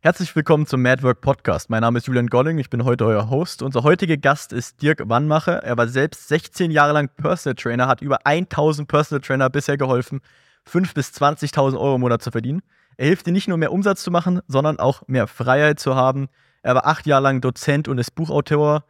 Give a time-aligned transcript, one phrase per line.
[0.00, 1.70] Herzlich willkommen zum Madwork Podcast.
[1.70, 3.62] Mein Name ist Julian Golling, ich bin heute euer Host.
[3.62, 5.64] Unser heutiger Gast ist Dirk Wannmacher.
[5.64, 10.20] Er war selbst 16 Jahre lang Personal Trainer, hat über 1000 Personal Trainer bisher geholfen,
[10.70, 12.62] 5.000 bis 20.000 Euro im Monat zu verdienen.
[12.96, 16.28] Er hilft dir nicht nur mehr Umsatz zu machen, sondern auch mehr Freiheit zu haben.
[16.62, 18.84] Er war acht Jahre lang Dozent und ist Buchautor.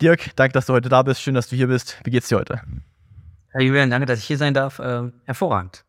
[0.00, 1.22] Dirk, danke, dass du heute da bist.
[1.22, 1.98] Schön, dass du hier bist.
[2.04, 2.60] Wie geht's dir heute?
[3.50, 4.78] Herr Julian, danke, dass ich hier sein darf.
[4.78, 5.85] Äh, hervorragend.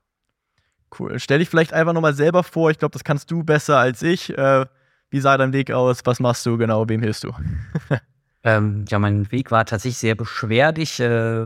[0.97, 1.19] Cool.
[1.19, 2.71] Stell dich vielleicht einfach nochmal selber vor.
[2.71, 4.35] Ich glaube, das kannst du besser als ich.
[4.37, 4.65] Äh,
[5.09, 6.01] wie sah dein Weg aus?
[6.05, 6.87] Was machst du genau?
[6.87, 7.33] Wem hilfst du?
[8.43, 10.99] ähm, ja, mein Weg war tatsächlich sehr beschwerlich.
[10.99, 11.45] Äh,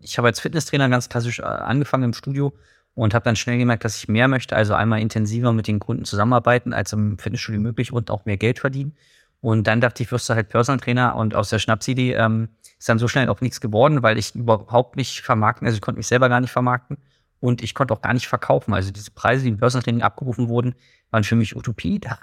[0.00, 2.52] ich habe als Fitnesstrainer ganz klassisch äh, angefangen im Studio
[2.94, 4.54] und habe dann schnell gemerkt, dass ich mehr möchte.
[4.54, 8.58] Also einmal intensiver mit den Kunden zusammenarbeiten, als im Fitnessstudio möglich und auch mehr Geld
[8.58, 8.94] verdienen.
[9.40, 12.88] Und dann dachte ich, wirst du halt Personal Trainer und aus der Schnapsidee ähm, ist
[12.88, 16.06] dann so schnell auch nichts geworden, weil ich überhaupt nicht vermarkten, also ich konnte mich
[16.06, 16.98] selber gar nicht vermarkten
[17.42, 18.72] und ich konnte auch gar nicht verkaufen.
[18.72, 20.76] Also diese Preise, die im Börsentraining abgerufen wurden,
[21.10, 22.00] waren für mich Utopie.
[22.08, 22.18] Da,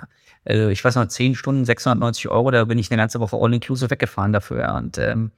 [0.45, 3.89] also ich weiß noch, 10 Stunden, 690 Euro, da bin ich eine ganze Woche all-inclusive
[3.89, 4.73] weggefahren dafür.
[4.75, 5.31] Und ähm,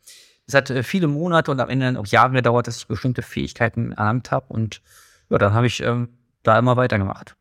[0.46, 3.24] es hat äh, viele Monate und am Ende dann auch Jahre gedauert, dass ich bestimmte
[3.24, 4.46] Fähigkeiten erlangt habe.
[4.50, 4.84] Und
[5.30, 6.10] ja, dann habe ich ähm,
[6.44, 7.36] da immer weitergemacht.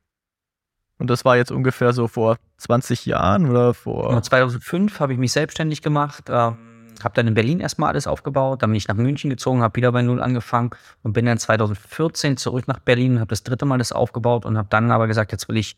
[0.97, 4.22] Und das war jetzt ungefähr so vor 20 Jahren oder vor?
[4.22, 6.25] 2005 habe ich mich selbstständig gemacht.
[6.30, 6.56] Ähm,
[7.05, 9.93] habe dann in Berlin erstmal alles aufgebaut, dann bin ich nach München gezogen, habe wieder
[9.93, 10.70] bei Null angefangen
[11.03, 14.69] und bin dann 2014 zurück nach Berlin, habe das dritte Mal das aufgebaut und habe
[14.70, 15.77] dann aber gesagt, jetzt will ich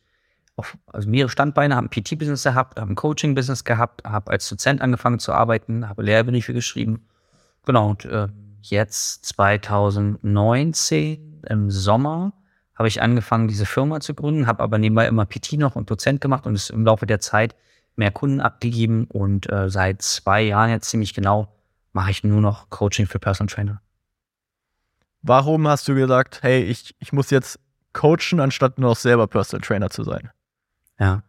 [0.57, 4.83] auf also mehrere Standbeine, habe ein PT-Business gehabt, habe ein Coaching-Business gehabt, habe als Dozent
[4.83, 7.07] angefangen zu arbeiten, habe Lehrbriefe geschrieben.
[7.65, 8.29] Genau, und äh,
[8.61, 12.33] jetzt 2019 im Sommer
[12.75, 16.21] habe ich angefangen, diese Firma zu gründen, habe aber nebenbei immer PT noch und Dozent
[16.21, 17.55] gemacht und es im Laufe der Zeit
[17.97, 21.49] mehr Kunden abgegeben und äh, seit zwei Jahren jetzt ziemlich genau
[21.93, 23.83] mache ich nur noch Coaching für Personal Trainer.
[25.23, 27.61] Warum hast du gesagt, hey, ich, ich muss jetzt
[27.93, 30.31] coachen, anstatt nur noch selber Personal Trainer zu sein?
[30.99, 31.23] Ja,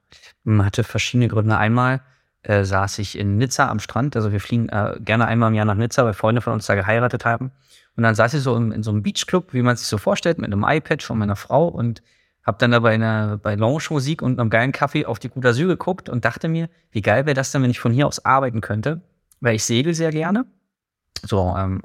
[0.43, 1.57] man hatte verschiedene Gründe.
[1.57, 2.01] Einmal
[2.43, 5.65] äh, saß ich in Nizza am Strand, also wir fliegen äh, gerne einmal im Jahr
[5.65, 7.51] nach Nizza, weil Freunde von uns da geheiratet haben.
[7.95, 10.39] Und dann saß ich so in, in so einem Beachclub, wie man sich so vorstellt,
[10.39, 12.01] mit einem iPad von meiner Frau und
[12.43, 16.09] hab dann dabei einer, bei Lounge-Musik und einem geilen Kaffee auf die Côte d'Azur geguckt
[16.09, 19.01] und dachte mir, wie geil wäre das denn, wenn ich von hier aus arbeiten könnte?
[19.39, 20.45] Weil ich segel sehr gerne.
[21.25, 21.81] So, ähm,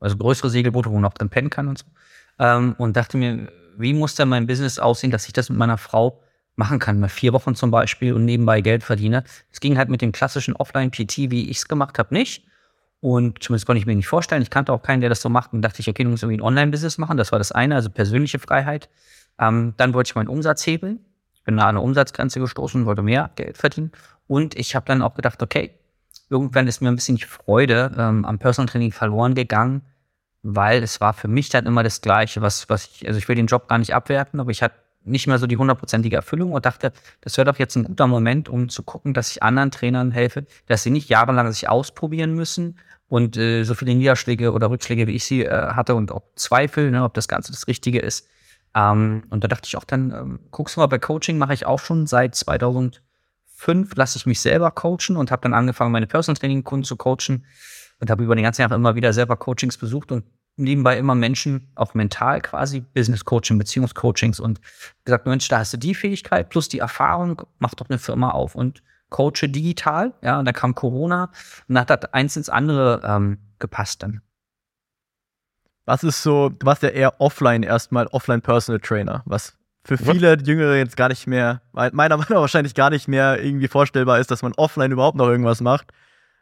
[0.00, 1.84] also größere Segelboote, wo man auch drin pennen kann und so.
[2.38, 5.78] Ähm, und dachte mir, wie muss denn mein Business aussehen, dass ich das mit meiner
[5.78, 6.20] Frau
[6.56, 9.24] machen kann, mal vier Wochen zum Beispiel und nebenbei Geld verdiene.
[9.50, 12.44] Es ging halt mit dem klassischen Offline-PT, wie ich es gemacht habe, nicht.
[13.00, 14.40] Und zumindest konnte ich mir nicht vorstellen.
[14.40, 15.52] Ich kannte auch keinen, der das so macht.
[15.52, 17.18] Und dachte ich, okay, du musst irgendwie ein Online-Business machen.
[17.18, 18.88] Das war das eine, also persönliche Freiheit.
[19.38, 21.00] Ähm, dann wollte ich meinen Umsatz hebeln.
[21.34, 23.92] Ich bin da an eine Umsatzgrenze gestoßen, wollte mehr Geld verdienen.
[24.26, 25.74] Und ich habe dann auch gedacht, okay,
[26.30, 29.82] irgendwann ist mir ein bisschen die Freude ähm, am Personal Training verloren gegangen,
[30.42, 33.36] weil es war für mich dann immer das Gleiche, was, was ich, also ich will
[33.36, 34.74] den Job gar nicht abwerten, aber ich hatte
[35.04, 38.48] nicht mehr so die hundertprozentige Erfüllung und dachte, das wäre doch jetzt ein guter Moment,
[38.48, 42.78] um zu gucken, dass ich anderen Trainern helfe, dass sie nicht jahrelang sich ausprobieren müssen
[43.08, 46.90] und äh, so viele Niederschläge oder Rückschläge, wie ich sie äh, hatte und auch Zweifel,
[46.90, 48.28] ne, ob das Ganze das Richtige ist,
[48.74, 51.66] ähm, und da dachte ich auch dann, ähm, guckst du mal, bei Coaching mache ich
[51.66, 53.00] auch schon seit 2005,
[53.94, 57.46] lasse ich mich selber coachen und habe dann angefangen, meine Personal Training Kunden zu coachen
[58.00, 60.24] und habe über die ganzen Jahre immer wieder selber Coachings besucht und
[60.56, 64.60] nebenbei immer Menschen, auch mental quasi, Business Coaching, Beziehungscoachings und
[65.04, 68.54] gesagt, Mensch, da hast du die Fähigkeit plus die Erfahrung, mach doch eine Firma auf
[68.54, 70.12] und coache digital.
[70.22, 71.24] Ja, und dann kam Corona
[71.68, 74.20] und dann hat das eins ins andere ähm, gepasst dann.
[75.86, 80.38] Was ist so, du warst ja eher offline erstmal, offline Personal Trainer, was für viele
[80.42, 84.30] Jüngere jetzt gar nicht mehr, meiner Meinung nach wahrscheinlich gar nicht mehr irgendwie vorstellbar ist,
[84.30, 85.88] dass man offline überhaupt noch irgendwas macht.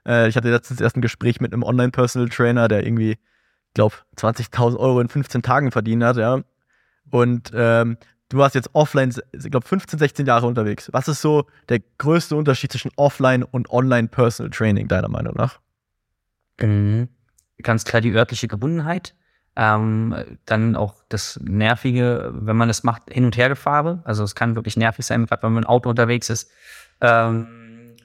[0.07, 3.75] Äh, ich hatte letztens erst ein Gespräch mit einem Online Personal Trainer, der irgendwie, ich
[3.75, 6.43] glaube, 20.000 Euro in 15 Tagen verdient hat, ja.
[7.11, 7.97] Und ähm,
[8.29, 10.89] du warst jetzt offline, ich glaube, 15, 16 Jahre unterwegs.
[10.93, 15.59] Was ist so der größte Unterschied zwischen offline und online Personal Training, deiner Meinung nach?
[16.61, 17.09] Mhm.
[17.63, 19.15] Ganz klar die örtliche Gebundenheit.
[19.55, 20.15] Ähm,
[20.47, 24.01] dann auch das Nervige, wenn man das macht, hin und her gefahre.
[24.05, 26.51] Also es kann wirklich nervig sein, gerade wenn man im Auto unterwegs ist.
[27.03, 27.97] Ähm,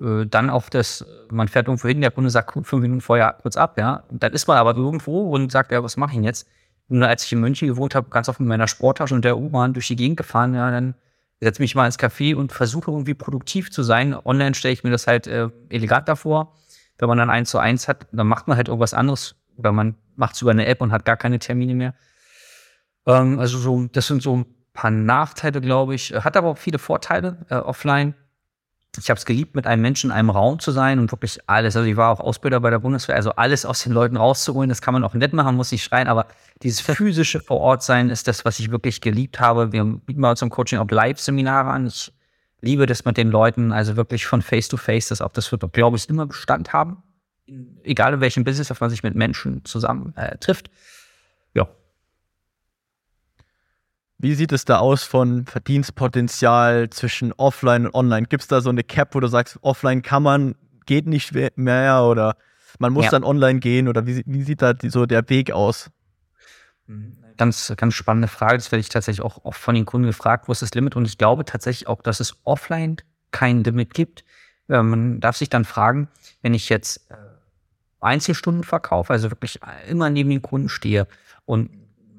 [0.00, 3.56] äh, dann auch das, man fährt irgendwo hin, der Kunde sagt fünf Minuten vorher kurz
[3.56, 4.04] ab, ja.
[4.08, 6.48] Und dann ist man aber irgendwo und sagt, ja, was mache ich denn jetzt?
[6.88, 9.72] Und als ich in München gewohnt habe, ganz oft mit meiner Sporttasche und der U-Bahn
[9.72, 10.94] durch die Gegend gefahren, ja, dann
[11.40, 14.14] setze mich mal ins Café und versuche irgendwie produktiv zu sein.
[14.14, 16.54] Online stelle ich mir das halt äh, elegant davor.
[16.98, 19.94] Wenn man dann eins zu eins hat, dann macht man halt irgendwas anderes oder man
[20.16, 21.94] macht es über eine App und hat gar keine Termine mehr.
[23.06, 26.12] Ähm, also so, das sind so ein paar Nachteile, glaube ich.
[26.12, 28.14] Hat aber auch viele Vorteile äh, offline.
[28.98, 31.76] Ich habe es geliebt, mit einem Menschen in einem Raum zu sein und wirklich alles.
[31.76, 34.70] Also ich war auch Ausbilder bei der Bundeswehr, also alles aus den Leuten rauszuholen.
[34.70, 36.26] Das kann man auch nett machen, muss nicht schreien, aber
[36.62, 39.72] dieses physische vor Ort sein ist das, was ich wirklich geliebt habe.
[39.72, 41.86] Wir bieten bei uns im Coaching auch Live-Seminare an.
[41.86, 42.12] Ich
[42.62, 45.70] liebe das mit den Leuten, also wirklich von Face to Face, das auch, das wird,
[45.72, 47.02] glaube ich, immer Bestand haben.
[47.82, 50.70] Egal in welchem Business, auf man sich mit Menschen zusammen äh, trifft.
[51.54, 51.68] Ja.
[54.18, 58.26] Wie sieht es da aus von Verdienstpotenzial zwischen Offline und Online?
[58.26, 60.56] Gibt es da so eine Cap, wo du sagst, Offline kann man,
[60.86, 62.36] geht nicht mehr oder
[62.78, 63.10] man muss ja.
[63.12, 65.90] dann online gehen oder wie, wie sieht da die, so der Weg aus?
[67.36, 68.56] Ganz, ganz spannende Frage.
[68.56, 70.96] Das werde ich tatsächlich auch oft von den Kunden gefragt, wo ist das Limit?
[70.96, 72.96] Und ich glaube tatsächlich auch, dass es offline
[73.30, 74.24] kein Limit gibt.
[74.68, 76.08] Äh, man darf sich dann fragen,
[76.42, 77.08] wenn ich jetzt
[78.00, 81.06] äh, Einzelstunden verkaufe, also wirklich immer neben den Kunden stehe
[81.44, 81.70] und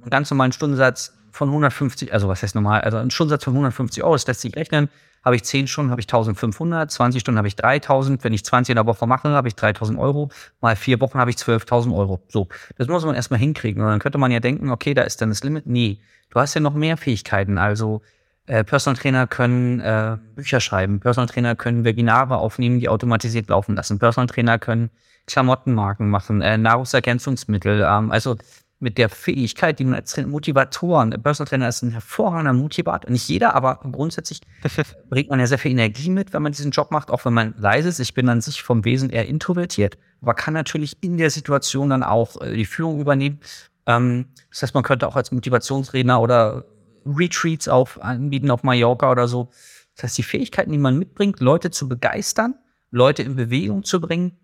[0.01, 4.03] einen ganz normalen Stundensatz von 150, also was heißt normal, also einen Stundensatz von 150
[4.03, 4.89] Euro, das lässt sich rechnen,
[5.24, 8.71] habe ich 10 Stunden, habe ich 1500, 20 Stunden habe ich 3000, wenn ich 20
[8.71, 10.29] in der Woche mache, habe ich 3000 Euro,
[10.62, 12.21] mal vier Wochen habe ich 12.000 Euro.
[12.30, 12.47] So,
[12.77, 13.81] das muss man erstmal hinkriegen.
[13.83, 15.68] Und dann könnte man ja denken, okay, da ist dann das Limit.
[15.68, 16.00] Nee,
[16.30, 17.57] du hast ja noch mehr Fähigkeiten.
[17.57, 18.01] Also
[18.47, 23.75] äh, Personal Trainer können äh, Bücher schreiben, Personal Trainer können Webinare aufnehmen, die automatisiert laufen
[23.75, 24.89] lassen, Personal Trainer können
[25.27, 27.85] Klamottenmarken machen, äh, Nahrungsergänzungsmittel.
[27.88, 28.38] Ähm, also
[28.79, 33.09] mit der Fähigkeit, die man als Motivatoren, Personal Trainer ist ein hervorragender Motivator.
[33.09, 34.41] Nicht jeder, aber grundsätzlich
[35.09, 37.55] bringt man ja sehr viel Energie mit, wenn man diesen Job macht, auch wenn man
[37.57, 37.99] leise ist.
[37.99, 42.03] Ich bin an sich vom Wesen eher introvertiert, aber kann natürlich in der Situation dann
[42.03, 43.39] auch äh, die Führung übernehmen.
[43.88, 46.65] Ähm, das heißt, man könnte auch als Motivationsredner oder
[47.07, 49.50] Retreats auf, anbieten auf Mallorca oder so.
[49.95, 52.56] Das heißt, die Fähigkeiten, die man mitbringt, Leute zu begeistern,
[52.92, 54.38] Leute in Bewegung zu bringen,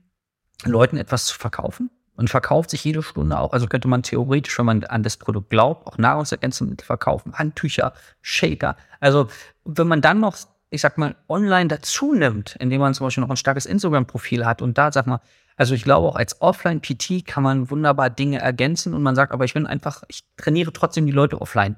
[0.64, 3.54] Leuten etwas zu verkaufen, und verkauft sich jede Stunde auch.
[3.54, 8.76] Also könnte man theoretisch, wenn man an das Produkt glaubt, auch Nahrungsergänzungsmittel verkaufen, Handtücher, Shaker.
[9.00, 9.28] Also
[9.66, 10.38] wenn man dann noch,
[10.70, 14.62] ich sag mal, online dazu nimmt, indem man zum Beispiel noch ein starkes Instagram-Profil hat
[14.62, 15.22] und da, sag mal,
[15.56, 19.46] also ich glaube auch als Offline-PT kann man wunderbar Dinge ergänzen und man sagt, aber
[19.46, 21.76] ich bin einfach, ich trainiere trotzdem die Leute offline.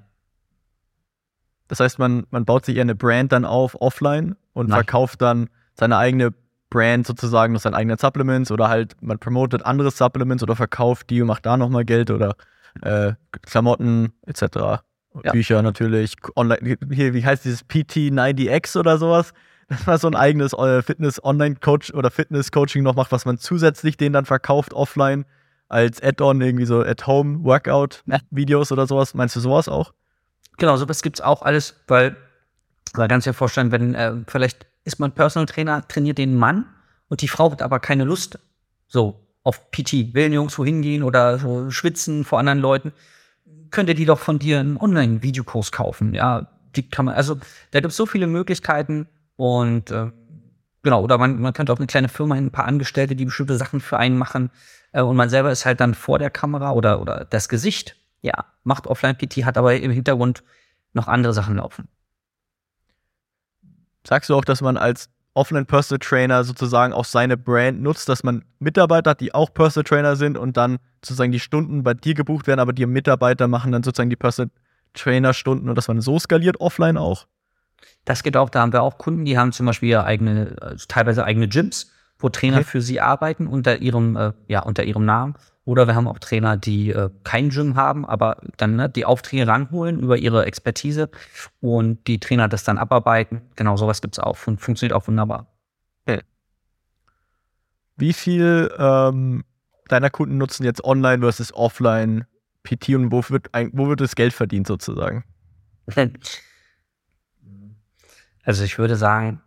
[1.67, 4.77] Das heißt, man, man baut sich eher eine Brand dann auf offline und Nein.
[4.77, 6.31] verkauft dann seine eigene
[6.69, 11.21] Brand sozusagen noch seine eigenen Supplements oder halt man promotet andere Supplements oder verkauft die
[11.21, 12.35] und macht da nochmal Geld oder
[12.81, 13.13] äh,
[13.43, 14.41] Klamotten etc.
[15.23, 15.31] Ja.
[15.31, 19.33] Bücher natürlich, online, hier, wie heißt dieses PT90X oder sowas?
[19.67, 24.13] Dass man so ein eigenes äh, Fitness-Online-Coach oder Fitness-Coaching noch macht, was man zusätzlich denen
[24.13, 25.25] dann verkauft offline
[25.69, 29.15] als Add-on, irgendwie so At-Home-Workout-Videos oder sowas.
[29.15, 29.93] Meinst du sowas auch?
[30.57, 32.15] Genau, sowas gibt es auch alles, weil
[32.95, 36.65] man kann sich ja vorstellen, wenn äh, vielleicht ist man Personal Trainer, trainiert den Mann
[37.09, 38.39] und die Frau hat aber keine Lust
[38.87, 42.93] so auf PT, will nirgendwo hingehen oder so schwitzen vor anderen Leuten,
[43.69, 46.13] könnte die doch von dir einen Online-Videokurs kaufen.
[46.13, 47.35] Ja, die kann man, also
[47.71, 50.11] da gibt es so viele Möglichkeiten und äh,
[50.81, 53.81] genau, oder man, man könnte auch eine kleine Firma ein paar Angestellte, die bestimmte Sachen
[53.81, 54.49] für einen machen
[54.91, 58.45] äh, und man selber ist halt dann vor der Kamera oder, oder das Gesicht, ja,
[58.63, 60.43] macht Offline-PT, hat aber im Hintergrund
[60.93, 61.87] noch andere Sachen laufen.
[64.05, 68.23] Sagst du auch, dass man als Offline Personal Trainer sozusagen auch seine Brand nutzt, dass
[68.23, 72.15] man Mitarbeiter hat, die auch Personal Trainer sind und dann sozusagen die Stunden bei dir
[72.15, 74.49] gebucht werden, aber die Mitarbeiter machen dann sozusagen die Personal
[74.95, 77.27] Trainer Stunden und dass man so skaliert offline auch?
[78.05, 80.85] Das geht auch, da haben wir auch Kunden, die haben zum Beispiel ja eigene, also
[80.87, 82.65] teilweise eigene Gyms, wo Trainer okay.
[82.65, 86.57] für sie arbeiten unter ihrem, äh, ja, unter ihrem Namen oder wir haben auch Trainer,
[86.57, 91.09] die äh, kein Gym haben, aber dann ne, die Aufträge ranholen über ihre Expertise
[91.59, 93.41] und die Trainer das dann abarbeiten.
[93.55, 95.47] Genau, sowas gibt es auch und funktioniert auch wunderbar.
[96.05, 96.21] Okay.
[97.97, 99.43] Wie viel ähm,
[99.87, 102.25] deiner Kunden nutzen jetzt online versus offline
[102.63, 105.23] PT und wo wird, wo wird das Geld verdient sozusagen?
[108.47, 109.41] Also ich würde sagen,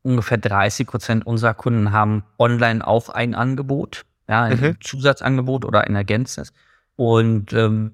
[0.00, 4.76] ungefähr 30 Prozent unserer Kunden haben online auch ein Angebot ja, ein mhm.
[4.80, 6.52] Zusatzangebot oder ein ergänzendes.
[6.96, 7.92] Und ähm,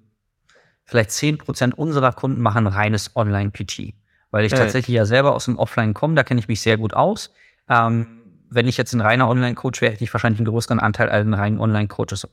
[0.84, 3.94] vielleicht zehn Prozent unserer Kunden machen reines Online-PT.
[4.30, 4.56] Weil ich äh.
[4.56, 7.30] tatsächlich ja selber aus dem Offline komme, da kenne ich mich sehr gut aus.
[7.68, 8.06] Ähm,
[8.50, 11.34] wenn ich jetzt ein reiner Online-Coach wäre, hätte ich wahrscheinlich einen größeren Anteil als einen
[11.34, 12.26] reinen Online-Coach.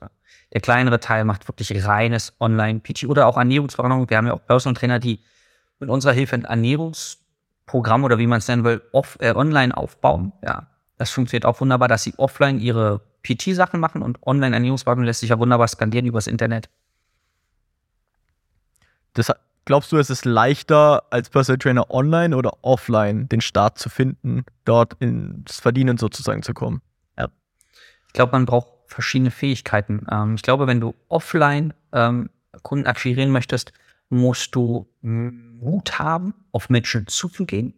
[0.54, 4.10] Der kleinere Teil macht wirklich reines Online-PT oder auch Ernährungsberatung.
[4.10, 5.20] Wir haben ja auch Personal Trainer, die
[5.80, 10.34] mit unserer Hilfe ein Ernährungsprogramm oder wie man es nennen will, off, äh, online aufbauen.
[10.44, 15.30] Ja, das funktioniert auch wunderbar, dass sie offline ihre PT-Sachen machen und Online-Ernährungsberatung lässt sich
[15.30, 16.70] ja wunderbar skalieren übers Internet.
[19.14, 19.32] Das,
[19.66, 24.46] glaubst du, es ist leichter als Personal Trainer online oder offline den Start zu finden,
[24.66, 26.82] dort ins Verdienen sozusagen zu kommen?
[27.18, 27.30] Ja.
[28.08, 30.06] Ich glaube, man braucht verschiedene Fähigkeiten.
[30.12, 32.30] Ähm, ich glaube, wenn du offline ähm,
[32.62, 33.74] Kunden akquirieren möchtest,
[34.10, 37.74] musst du Mut haben, auf Menschen zuzugehen.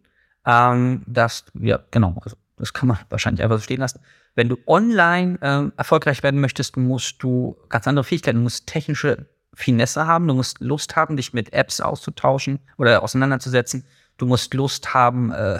[0.46, 4.00] Ähm, dass, ja, genau, also das kann man wahrscheinlich einfach so stehen lassen.
[4.34, 9.26] Wenn du online äh, erfolgreich werden möchtest, musst du ganz andere Fähigkeiten, du musst technische
[9.54, 13.84] Finesse haben, du musst Lust haben, dich mit Apps auszutauschen oder auseinanderzusetzen.
[14.16, 15.58] Du musst Lust haben, äh,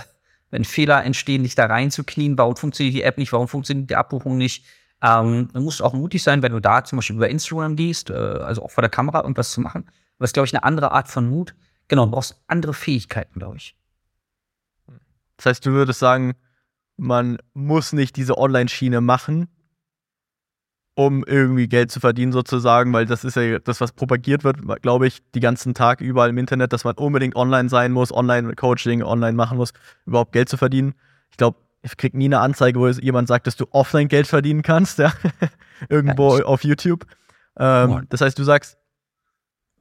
[0.51, 4.37] wenn Fehler entstehen, dich da reinzuknien, warum funktioniert die App nicht, warum funktioniert die Abbuchung
[4.37, 4.65] nicht.
[5.03, 8.15] Ähm, du musst auch mutig sein, wenn du da zum Beispiel über Instagram gehst, äh,
[8.15, 9.91] also auch vor der Kamera irgendwas zu machen.
[10.19, 11.55] Das ist, glaube ich, eine andere Art von Mut.
[11.89, 13.77] Genau, du brauchst andere Fähigkeiten, glaube ich.
[15.39, 16.35] Das heißt, du würdest sagen,
[17.01, 19.49] man muss nicht diese Online-Schiene machen,
[20.95, 25.07] um irgendwie Geld zu verdienen sozusagen, weil das ist ja das, was propagiert wird, glaube
[25.07, 29.33] ich, die ganzen Tag überall im Internet, dass man unbedingt online sein muss, online-Coaching, online
[29.33, 29.73] machen muss,
[30.05, 30.95] überhaupt Geld zu verdienen.
[31.31, 34.61] Ich glaube, ich krieg nie eine Anzeige, wo jemand sagt, dass du offline Geld verdienen
[34.61, 35.11] kannst, ja,
[35.89, 37.07] irgendwo ja, auf YouTube.
[37.57, 38.77] Ähm, das heißt, du sagst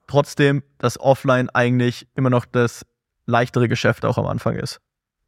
[0.07, 2.85] trotzdem, dass offline eigentlich immer noch das
[3.25, 4.79] leichtere Geschäft auch am Anfang ist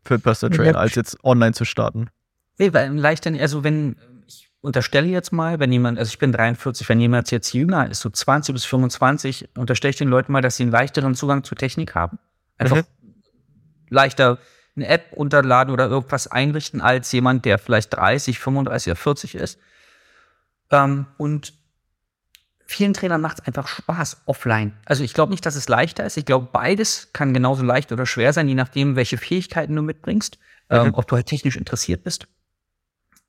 [0.04, 2.10] für Personal Trainer, als jetzt online zu starten.
[2.58, 3.96] Nee, weil leichter, also wenn,
[4.28, 8.02] ich unterstelle jetzt mal, wenn jemand, also ich bin 43, wenn jemand jetzt jünger ist,
[8.02, 11.58] so 20 bis 25, unterstelle ich den Leuten mal, dass sie einen leichteren Zugang zur
[11.58, 12.20] Technik haben.
[12.58, 12.84] Einfach mhm.
[13.90, 14.38] leichter
[14.76, 19.60] eine App runterladen oder irgendwas einrichten als jemand, der vielleicht 30, 35 oder 40 ist.
[20.70, 21.54] Ähm, und
[22.72, 24.74] vielen Trainern macht es einfach Spaß offline.
[24.86, 26.18] Also ich glaube nicht, dass es leichter ist.
[26.18, 30.40] Ich glaube, beides kann genauso leicht oder schwer sein, je nachdem, welche Fähigkeiten du mitbringst,
[30.70, 30.94] ähm, mhm.
[30.96, 32.28] ob du halt technisch interessiert bist.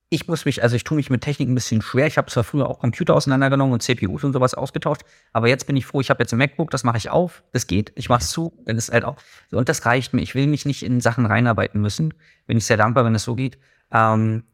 [0.08, 2.06] Ich muss mich, also ich tue mich mit Technik ein bisschen schwer.
[2.06, 5.74] Ich habe zwar früher auch Computer auseinandergenommen und CPUs und sowas ausgetauscht, aber jetzt bin
[5.74, 8.20] ich froh, ich habe jetzt ein MacBook, das mache ich auf, das geht, ich mache
[8.20, 9.16] es zu, dann ist halt auch.
[9.50, 10.20] Und das reicht mir.
[10.20, 12.12] Ich will mich nicht in Sachen reinarbeiten müssen.
[12.46, 13.58] Bin ich sehr dankbar, wenn es so geht.
[13.90, 14.44] Ähm,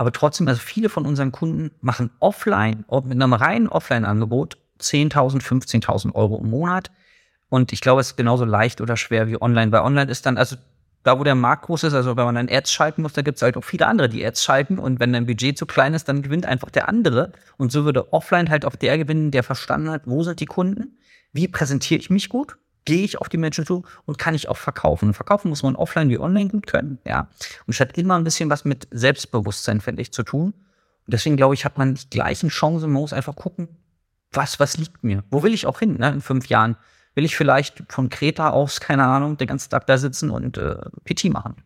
[0.00, 6.14] aber trotzdem, also viele von unseren Kunden machen offline, mit einem reinen Offline-Angebot 10.000, 15.000
[6.14, 6.90] Euro im Monat.
[7.50, 9.70] Und ich glaube, es ist genauso leicht oder schwer wie online.
[9.72, 10.56] Weil online ist dann, also
[11.02, 13.36] da, wo der Markt groß ist, also wenn man dann Ads schalten muss, da gibt
[13.36, 14.78] es halt auch viele andere, die Ads schalten.
[14.78, 17.32] Und wenn dein Budget zu klein ist, dann gewinnt einfach der andere.
[17.58, 20.96] Und so würde offline halt auch der gewinnen, der verstanden hat, wo sind die Kunden?
[21.34, 22.56] Wie präsentiere ich mich gut?
[22.84, 25.08] Gehe ich auf die Menschen zu und kann ich auch verkaufen.
[25.08, 27.28] Und verkaufen muss man offline wie online gut können, ja.
[27.66, 30.52] Und es hat immer ein bisschen was mit Selbstbewusstsein, finde ich, zu tun.
[30.52, 32.90] Und deswegen glaube ich, hat man die gleichen Chancen.
[32.90, 33.68] Man muss einfach gucken,
[34.32, 35.24] was, was liegt mir?
[35.30, 36.76] Wo will ich auch hin, ne, in fünf Jahren?
[37.14, 40.76] Will ich vielleicht von Kreta aus, keine Ahnung, den ganzen Tag da sitzen und äh,
[41.04, 41.56] PT machen?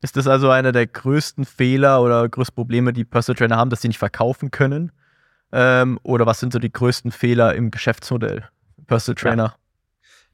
[0.00, 3.80] Ist das also einer der größten Fehler oder größten Probleme, die Personal Trainer haben, dass
[3.80, 4.92] sie nicht verkaufen können?
[5.52, 8.48] Ähm, oder was sind so die größten Fehler im Geschäftsmodell?
[8.86, 9.44] Personal Trainer.
[9.44, 9.54] Ja,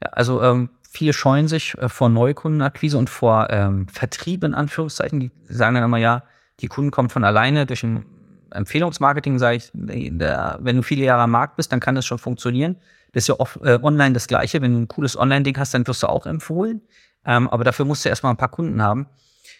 [0.03, 5.19] ja also ähm, viele scheuen sich äh, vor Neukundenakquise und vor ähm, Vertrieb in Anführungszeichen.
[5.19, 6.23] Die sagen dann immer, ja,
[6.59, 8.05] die Kunden kommen von alleine durch ein
[8.51, 12.17] Empfehlungsmarketing, sage ich, der, wenn du viele Jahre am Markt bist, dann kann das schon
[12.17, 12.75] funktionieren.
[13.13, 14.61] Das ist ja off, äh, online das Gleiche.
[14.61, 16.81] Wenn du ein cooles Online-Ding hast, dann wirst du auch empfohlen.
[17.25, 19.07] Ähm, aber dafür musst du erstmal ein paar Kunden haben.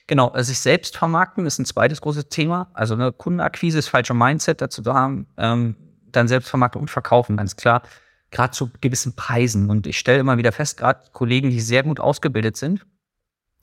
[0.07, 2.69] Genau, also sich selbst vermarkten ist ein zweites großes Thema.
[2.73, 5.27] Also eine Kundenakquise ist falscher Mindset dazu zu haben.
[5.37, 5.75] Ähm,
[6.11, 7.83] dann selbst vermarkten und verkaufen, ganz klar
[8.31, 9.69] gerade zu gewissen Preisen.
[9.69, 12.85] Und ich stelle immer wieder fest, gerade Kollegen, die sehr gut ausgebildet sind,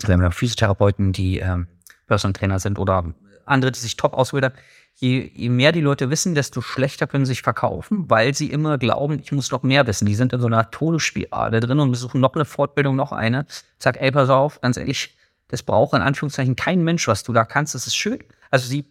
[0.07, 1.67] wir haben ja Physiotherapeuten, die ähm,
[2.07, 4.53] Personal Trainer sind oder andere, die sich top ausbilden,
[4.95, 8.79] je, je mehr die Leute wissen, desto schlechter können sie sich verkaufen, weil sie immer
[8.79, 10.07] glauben, ich muss noch mehr wissen.
[10.07, 13.47] Die sind in so einer Todesspirale drin und besuchen noch eine Fortbildung, noch eine.
[13.79, 15.17] Sag, ey, pass auf, ganz ehrlich,
[15.49, 17.75] das braucht in Anführungszeichen kein Mensch, was du da kannst.
[17.75, 18.23] Das ist schön.
[18.51, 18.85] Also sie,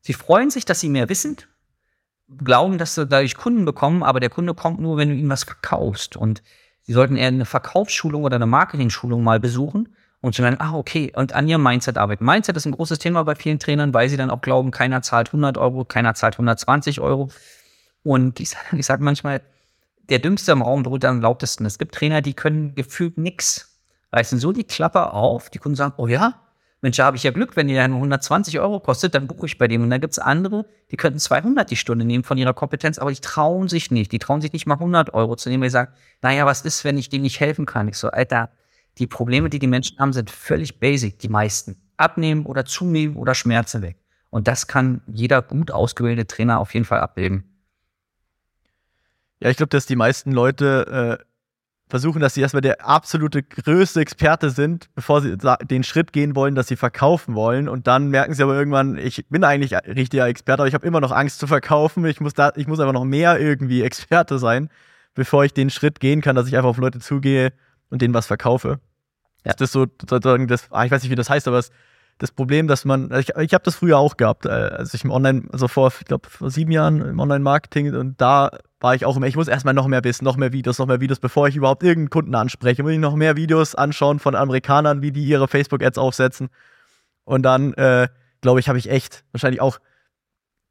[0.00, 1.36] sie freuen sich, dass sie mehr wissen,
[2.38, 5.44] glauben, dass sie dadurch Kunden bekommen, aber der Kunde kommt nur, wenn du ihm was
[5.44, 6.16] verkaufst.
[6.16, 6.42] Und
[6.82, 11.12] sie sollten eher eine Verkaufsschulung oder eine Marketing-Schulung mal besuchen und zu merken, ah, okay,
[11.14, 12.24] und an ihrem Mindset arbeiten.
[12.24, 15.28] Mindset ist ein großes Thema bei vielen Trainern, weil sie dann auch glauben, keiner zahlt
[15.28, 17.28] 100 Euro, keiner zahlt 120 Euro.
[18.02, 19.42] Und ich, ich sage manchmal,
[20.08, 21.66] der Dümmste im Raum droht am lautesten.
[21.66, 23.80] Es gibt Trainer, die können gefühlt nix.
[24.12, 26.34] Reißen so die Klappe auf, die Kunden sagen, oh ja,
[26.82, 29.56] Mensch, da habe ich ja Glück, wenn die dann 120 Euro kostet, dann buche ich
[29.56, 29.82] bei dem.
[29.82, 33.12] Und dann gibt es andere, die könnten 200 die Stunde nehmen von ihrer Kompetenz, aber
[33.12, 34.10] die trauen sich nicht.
[34.10, 36.84] Die trauen sich nicht mal 100 Euro zu nehmen, weil sie sagen, naja, was ist,
[36.84, 37.86] wenn ich dem nicht helfen kann?
[37.86, 38.50] Ich so, Alter,
[38.98, 41.80] die Probleme, die die Menschen haben, sind völlig basic, die meisten.
[41.96, 43.98] Abnehmen oder zunehmen oder Schmerzen weg.
[44.30, 47.44] Und das kann jeder gut ausgebildete Trainer auf jeden Fall abbilden.
[49.38, 51.24] Ja, ich glaube, dass die meisten Leute äh,
[51.92, 56.54] versuchen, dass sie erstmal der absolute größte Experte sind, bevor sie den Schritt gehen wollen,
[56.54, 57.68] dass sie verkaufen wollen.
[57.68, 61.02] Und dann merken sie aber irgendwann, ich bin eigentlich richtiger Experte, aber ich habe immer
[61.02, 62.06] noch Angst zu verkaufen.
[62.06, 64.70] Ich muss, da, ich muss aber noch mehr irgendwie Experte sein,
[65.12, 67.52] bevor ich den Schritt gehen kann, dass ich einfach auf Leute zugehe
[67.90, 68.80] und denen was verkaufe.
[69.44, 69.50] Ja.
[69.50, 71.72] Ist das so, sozusagen, das, ah, ich weiß nicht, wie das heißt, aber es,
[72.16, 75.10] das Problem, dass man, ich, ich habe das früher auch gehabt, äh, als ich im
[75.10, 78.50] Online, also vor, ich glaube, vor sieben Jahren im Online-Marketing und da
[78.82, 81.00] war ich auch immer, ich muss erstmal noch mehr wissen, noch mehr Videos, noch mehr
[81.00, 82.82] Videos, bevor ich überhaupt irgendeinen Kunden anspreche.
[82.82, 86.48] Muss ich noch mehr Videos anschauen von Amerikanern, wie die ihre Facebook-Ads aufsetzen.
[87.24, 88.08] Und dann, äh,
[88.40, 89.78] glaube ich, habe ich echt wahrscheinlich auch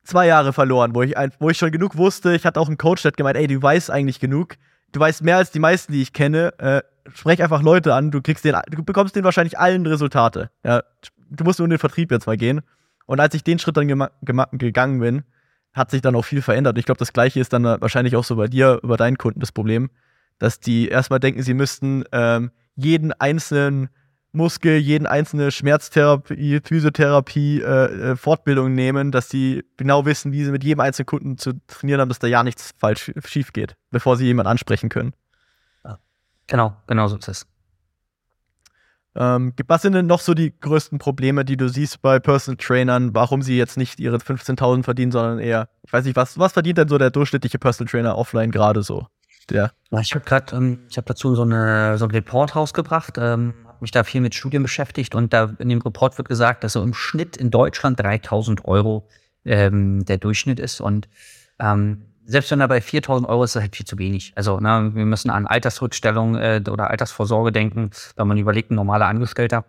[0.03, 2.35] zwei Jahre verloren, wo ich, wo ich schon genug wusste.
[2.35, 4.55] Ich hatte auch einen Coach, der hat gemeint, ey, du weißt eigentlich genug.
[4.91, 6.53] du weißt mehr als die meisten, die ich kenne.
[6.59, 6.81] Äh,
[7.13, 10.49] sprech einfach Leute an, du kriegst den, du bekommst den wahrscheinlich allen Resultate.
[10.63, 10.83] Ja,
[11.29, 12.61] du musst nur in den Vertrieb jetzt mal gehen.
[13.05, 15.23] Und als ich den Schritt dann gegangen bin,
[15.73, 16.77] hat sich dann auch viel verändert.
[16.77, 19.51] Ich glaube, das gleiche ist dann wahrscheinlich auch so bei dir, über deinen Kunden das
[19.51, 19.89] Problem,
[20.39, 23.89] dass die erstmal denken, sie müssten ähm, jeden einzelnen
[24.33, 30.51] Muskel, jeden einzelne Schmerztherapie, Physiotherapie, äh, äh, Fortbildung nehmen, dass sie genau wissen, wie sie
[30.51, 34.15] mit jedem einzelnen Kunden zu trainieren haben, dass da ja nichts falsch schief geht, bevor
[34.17, 35.13] sie jemanden ansprechen können.
[36.47, 37.47] Genau, genau so ist es.
[39.15, 43.13] Ähm, was sind denn noch so die größten Probleme, die du siehst bei Personal Trainern,
[43.13, 46.77] warum sie jetzt nicht ihre 15.000 verdienen, sondern eher, ich weiß nicht, was, was verdient
[46.77, 49.07] denn so der durchschnittliche Personal Trainer offline gerade so?
[49.49, 49.73] Der?
[49.99, 53.77] Ich habe gerade, ähm, ich habe dazu so, eine, so einen Report rausgebracht, ähm, habe
[53.81, 56.83] mich da viel mit Studien beschäftigt und da in dem Report wird gesagt, dass so
[56.83, 59.09] im Schnitt in Deutschland 3.000 Euro
[59.43, 61.09] ähm, der Durchschnitt ist und
[61.59, 64.31] ähm, selbst wenn er bei 4000 Euro ist, ist das halt viel zu wenig.
[64.35, 67.91] Also, ne, wir müssen an Altersrückstellung äh, oder Altersvorsorge denken.
[68.15, 69.65] Wenn man überlegt, ein normaler Angestellter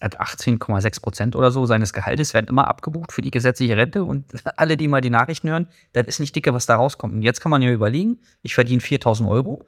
[0.00, 4.26] hat 18,6 Prozent oder so seines Gehaltes werden immer abgebucht für die gesetzliche Rente und
[4.56, 7.14] alle, die mal die Nachrichten hören, das ist nicht dicke, was da rauskommt.
[7.14, 9.64] Und jetzt kann man ja überlegen, ich verdiene 4000 Euro,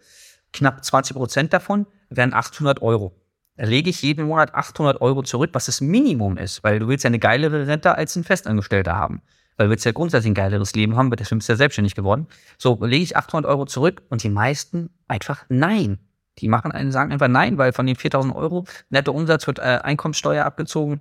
[0.52, 3.12] knapp 20 Prozent davon wären 800 Euro.
[3.56, 7.04] Da lege ich jeden Monat 800 Euro zurück, was das Minimum ist, weil du willst
[7.04, 9.22] ja eine geilere Rente als ein Festangestellter haben
[9.56, 12.26] weil wir jetzt ja grundsätzlich ein geileres Leben haben, deswegen bist du ja selbstständig geworden.
[12.58, 15.98] So, lege ich 800 Euro zurück und die meisten einfach nein.
[16.38, 19.80] Die machen einen, sagen einfach nein, weil von den 4000 Euro netto Umsatz wird äh,
[19.82, 21.00] Einkommenssteuer abgezogen,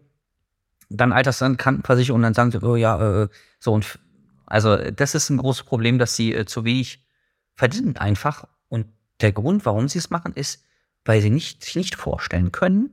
[0.90, 3.28] dann Alterskrankenversicherung und dann sagen sie, oh ja, äh,
[3.60, 4.00] so und
[4.46, 7.06] also das ist ein großes Problem, dass sie äh, zu wenig
[7.56, 8.48] verdienen einfach.
[8.70, 8.88] Und
[9.22, 10.64] der Grund, warum sie es machen, ist,
[11.04, 12.92] weil sie nicht, sich nicht vorstellen können,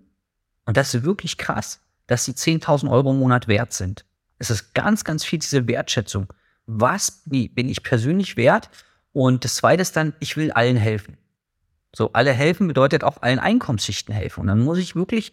[0.65, 4.05] und das ist wirklich krass, dass sie 10.000 Euro im Monat wert sind.
[4.43, 6.27] Es ist ganz, ganz viel diese Wertschätzung.
[6.67, 8.71] Was bin ich persönlich wert?
[9.13, 11.17] Und das zweite ist dann, ich will allen helfen.
[11.95, 14.41] So, alle helfen bedeutet auch allen Einkommensschichten helfen.
[14.41, 15.33] Und dann muss ich wirklich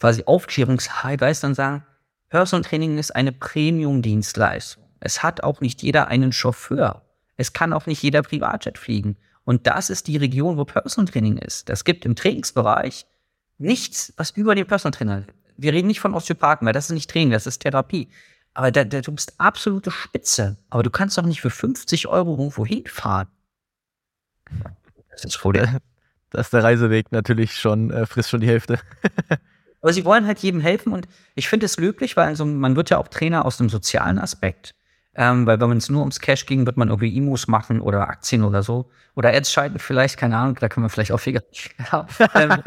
[0.00, 1.84] quasi Aufklärungshighlights dann sagen,
[2.30, 4.82] Personal Training ist eine Premium-Dienstleistung.
[5.00, 7.02] Es hat auch nicht jeder einen Chauffeur.
[7.36, 9.18] Es kann auch nicht jeder Privatjet fliegen.
[9.44, 11.68] Und das ist die Region, wo Personal Training ist.
[11.68, 13.04] Das gibt im Trainingsbereich
[13.58, 15.26] nichts, was über den Personal Trainer
[15.62, 18.08] wir reden nicht von Osteopathen, weil das ist nicht Training, das ist Therapie.
[18.54, 20.58] Aber da, da, du bist absolute Spitze.
[20.68, 23.28] Aber du kannst doch nicht für 50 Euro irgendwo hinfahren.
[25.10, 25.78] Das ist voll der.
[26.30, 28.78] Das ist der Reiseweg natürlich schon, äh, frisst schon die Hälfte.
[29.82, 32.90] Aber sie wollen halt jedem helfen und ich finde es löblich, weil also man wird
[32.90, 34.74] ja auch Trainer aus dem sozialen Aspekt.
[35.14, 38.44] Ähm, weil wenn es nur ums Cash ging, wird man irgendwie Imus machen oder Aktien
[38.44, 38.90] oder so.
[39.14, 41.42] Oder Ads schalten vielleicht, keine Ahnung, da können wir vielleicht auch viel.
[41.92, 42.62] Ja, ähm,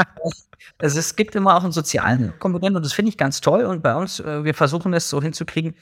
[0.78, 3.64] also es gibt immer auch einen sozialen Komponenten und das finde ich ganz toll.
[3.66, 5.76] Und bei uns, äh, wir versuchen es so hinzukriegen,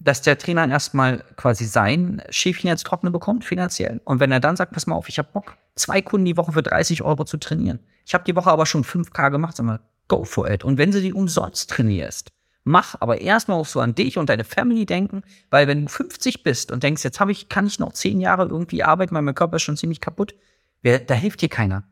[0.00, 4.00] dass der Trainer erstmal quasi sein Schäfchen jetzt trockene bekommt, finanziell.
[4.04, 6.52] Und wenn er dann sagt, pass mal auf, ich habe Bock, zwei Kunden die Woche
[6.52, 7.80] für 30 Euro zu trainieren.
[8.06, 10.64] Ich habe die Woche aber schon 5K gemacht, sag mal, go for it.
[10.64, 12.32] Und wenn du die umsonst trainierst,
[12.68, 16.42] Mach aber erstmal auch so an dich und deine Family denken, weil wenn du 50
[16.42, 19.34] bist und denkst, jetzt habe ich, kann ich noch zehn Jahre irgendwie arbeiten, weil mein
[19.34, 20.34] Körper ist schon ziemlich kaputt,
[20.82, 21.84] wer, da hilft dir keiner.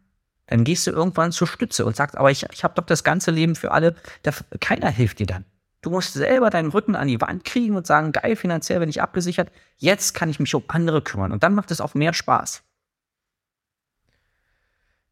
[0.48, 3.30] Dann gehst du irgendwann zur Stütze und sagst, aber ich, ich habe doch das ganze
[3.30, 5.46] Leben für alle, da, keiner hilft dir dann.
[5.80, 9.00] Du musst selber deinen Rücken an die Wand kriegen und sagen, geil, finanziell bin ich
[9.00, 11.32] abgesichert, jetzt kann ich mich um andere kümmern.
[11.32, 12.62] Und dann macht es auch mehr Spaß.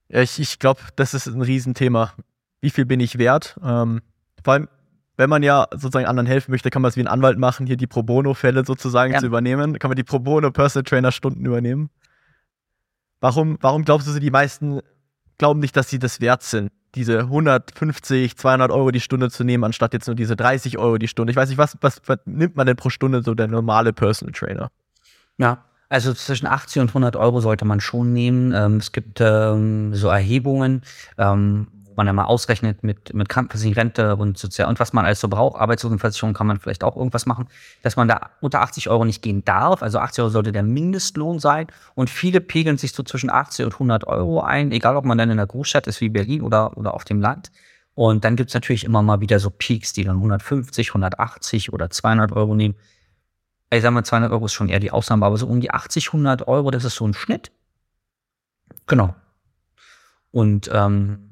[0.08, 2.12] Ja, ich, ich glaube, das ist ein Riesenthema.
[2.60, 3.58] Wie viel bin ich wert?
[3.64, 4.02] Ähm,
[4.44, 4.68] vor allem,
[5.16, 7.76] wenn man ja sozusagen anderen helfen möchte, kann man es wie ein Anwalt machen, hier
[7.76, 9.20] die Pro Bono-Fälle sozusagen ja.
[9.20, 9.78] zu übernehmen.
[9.78, 11.90] Kann man die Pro Bono Personal Trainer Stunden übernehmen.
[13.20, 14.80] Warum, warum glaubst du, die meisten
[15.38, 19.64] glauben nicht, dass sie das wert sind, diese 150, 200 Euro die Stunde zu nehmen,
[19.64, 21.30] anstatt jetzt nur diese 30 Euro die Stunde?
[21.30, 24.32] Ich weiß nicht, was, was, was nimmt man denn pro Stunde so der normale Personal
[24.32, 24.70] Trainer?
[25.38, 28.52] Ja, also zwischen 80 und 100 Euro sollte man schon nehmen.
[28.52, 30.82] Ähm, es gibt ähm, so Erhebungen,
[31.18, 35.20] ähm, man ja mal ausrechnet mit, mit Krankenversicherung, Rente und sozial und was man alles
[35.20, 35.60] so braucht.
[35.60, 37.48] Arbeitslosenversicherung kann man vielleicht auch irgendwas machen,
[37.82, 39.82] dass man da unter 80 Euro nicht gehen darf.
[39.82, 43.72] Also 80 Euro sollte der Mindestlohn sein und viele pegeln sich so zwischen 80 und
[43.74, 46.94] 100 Euro ein, egal ob man dann in der Großstadt ist wie Berlin oder, oder
[46.94, 47.50] auf dem Land.
[47.94, 52.32] Und dann gibt's natürlich immer mal wieder so Peaks, die dann 150, 180 oder 200
[52.32, 52.74] Euro nehmen.
[53.70, 56.08] Ich sag mal, 200 Euro ist schon eher die Ausnahme, aber so um die 80,
[56.08, 57.52] 100 Euro, das ist so ein Schnitt.
[58.86, 59.14] Genau.
[60.30, 61.30] Und ähm,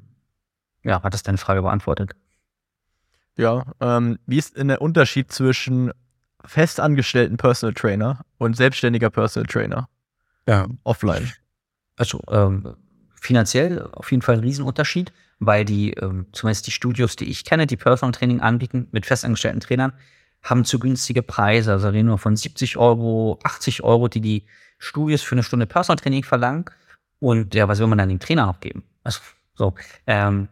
[0.83, 2.11] ja, hat das deine Frage beantwortet?
[3.35, 5.91] Ja, ähm, wie ist denn der Unterschied zwischen
[6.45, 9.89] festangestellten Personal Trainer und selbstständiger Personal Trainer?
[10.47, 10.67] Ja.
[10.83, 11.31] Offline.
[11.95, 12.75] Also ähm,
[13.19, 17.65] finanziell auf jeden Fall ein Riesenunterschied, weil die, ähm, zumindest die Studios, die ich kenne,
[17.65, 19.93] die Personal Training anbieten mit festangestellten Trainern,
[20.43, 21.71] haben zu günstige Preise.
[21.71, 24.45] Also reden wir von 70 Euro, 80 Euro, die die
[24.77, 26.65] Studios für eine Stunde Personal Training verlangen.
[27.19, 28.83] Und ja, was will man dann dem Trainer noch geben?
[29.03, 29.21] Also,
[29.55, 29.73] so,
[30.07, 30.49] ähm,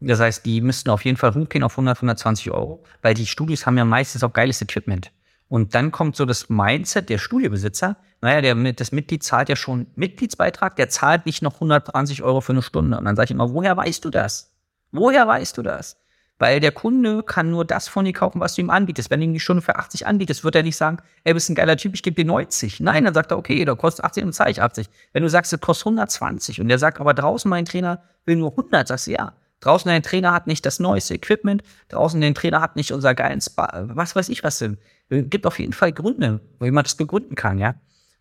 [0.00, 3.66] das heißt, die müssten auf jeden Fall hochgehen auf 100, 120 Euro, weil die Studios
[3.66, 5.10] haben ja meistens auch geiles Equipment.
[5.48, 9.86] Und dann kommt so das Mindset der Studiobesitzer, naja, der, das Mitglied zahlt ja schon
[9.96, 12.98] Mitgliedsbeitrag, der zahlt nicht noch 120 Euro für eine Stunde.
[12.98, 14.52] Und dann sage ich immer, woher weißt du das?
[14.92, 15.96] Woher weißt du das?
[16.38, 19.10] Weil der Kunde kann nur das von dir kaufen, was du ihm anbietest.
[19.10, 21.54] Wenn du ihm die Stunde für 80 anbietest, wird er nicht sagen, ey, bist ein
[21.54, 22.80] geiler Typ, ich gebe dir 90.
[22.80, 24.88] Nein, dann sagt er, okay, da kostet 80, dann zahle ich 80.
[25.12, 28.50] Wenn du sagst, das kostet 120 und der sagt, aber draußen mein Trainer will nur
[28.50, 29.32] 100, sagst du, ja.
[29.60, 33.40] Draußen dein Trainer hat nicht das neueste Equipment, draußen den Trainer hat nicht unser geilen
[33.40, 34.78] Spa, was weiß ich was denn.
[35.08, 37.74] Gibt auf jeden Fall Gründe, wie man das begründen kann, ja.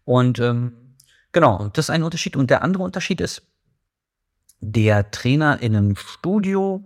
[0.04, 0.96] Und ähm,
[1.32, 2.36] genau, das ist ein Unterschied.
[2.36, 3.44] Und der andere Unterschied ist,
[4.60, 6.86] der Trainer in einem Studio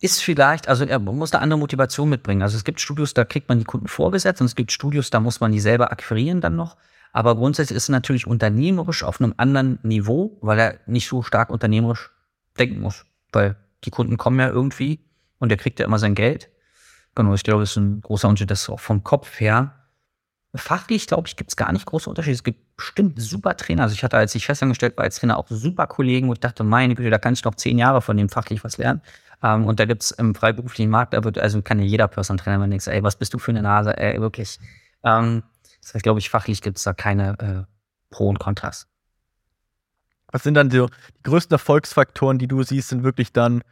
[0.00, 2.42] ist vielleicht, also er muss eine andere Motivation mitbringen.
[2.42, 5.18] Also es gibt Studios, da kriegt man die Kunden vorgesetzt und es gibt Studios, da
[5.18, 6.76] muss man die selber akquirieren dann noch.
[7.12, 11.50] Aber grundsätzlich ist er natürlich unternehmerisch auf einem anderen Niveau, weil er nicht so stark
[11.50, 12.10] unternehmerisch
[12.58, 13.04] denken muss.
[13.32, 15.00] Weil die Kunden kommen ja irgendwie
[15.38, 16.50] und er kriegt ja immer sein Geld.
[17.14, 19.74] Genau, ich glaube, das ist ein großer Unterschied, das ist auch vom Kopf her.
[20.54, 22.34] Fachlich, glaube ich, gibt es gar nicht große Unterschiede.
[22.34, 23.82] Es gibt bestimmt super Trainer.
[23.82, 26.64] Also ich hatte, als ich festangestellt war als Trainer, auch super Kollegen, wo ich dachte,
[26.64, 29.02] meine Güte, da kann ich noch zehn Jahre von dem fachlich was lernen.
[29.42, 32.42] Ähm, und da gibt es im freiberuflichen Markt, da wird, also kann ja jeder Personal
[32.42, 34.58] Trainer, wenn du denkst, ey, was bist du für eine Nase, ey, wirklich.
[35.04, 35.42] Ähm,
[35.82, 37.72] das heißt, glaube ich, fachlich gibt es da keine äh,
[38.10, 38.86] Pro und Kontras.
[40.30, 43.62] Was sind dann so die größten Erfolgsfaktoren, die du siehst, sind wirklich dann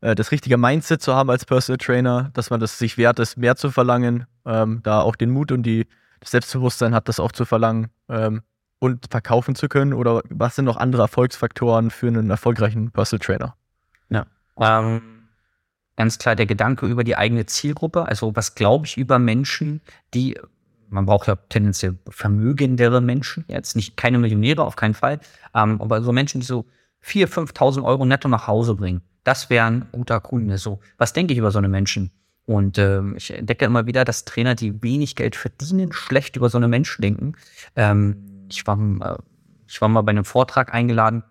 [0.00, 3.36] äh, das richtige Mindset zu haben als Personal Trainer, dass man das sich wert ist,
[3.36, 5.86] mehr zu verlangen, ähm, da auch den Mut und die,
[6.20, 8.42] das Selbstbewusstsein hat, das auch zu verlangen ähm,
[8.78, 9.92] und verkaufen zu können?
[9.92, 13.56] Oder was sind noch andere Erfolgsfaktoren für einen erfolgreichen Personal Trainer?
[14.08, 14.26] Ja.
[14.58, 15.02] Ähm,
[15.96, 18.06] ganz klar der Gedanke über die eigene Zielgruppe.
[18.06, 19.80] Also was glaube ich über Menschen,
[20.14, 20.38] die
[20.88, 25.20] man braucht ja tendenziell vermögendere Menschen, jetzt nicht keine Millionäre, auf keinen Fall,
[25.54, 26.66] ähm, aber so Menschen, die so
[27.04, 29.02] 4.000, 5.000 Euro netto nach Hause bringen.
[29.24, 30.58] Das wäre ein guter Kunde.
[30.58, 32.10] So, was denke ich über so eine Menschen?
[32.46, 36.58] Und ähm, ich entdecke immer wieder, dass Trainer, die wenig Geld verdienen, schlecht über so
[36.58, 37.32] eine Menschen denken.
[37.74, 39.18] Ähm, ich, war, äh,
[39.66, 41.24] ich war mal bei einem Vortrag eingeladen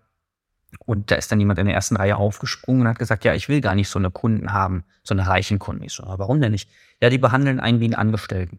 [0.84, 3.48] und da ist dann jemand in der ersten Reihe aufgesprungen und hat gesagt, ja, ich
[3.48, 5.84] will gar nicht so eine Kunden haben, so eine reichen Kunden.
[5.84, 6.68] Ich so, warum denn nicht?
[7.00, 8.58] Ja, die behandeln einen wie einen Angestellten.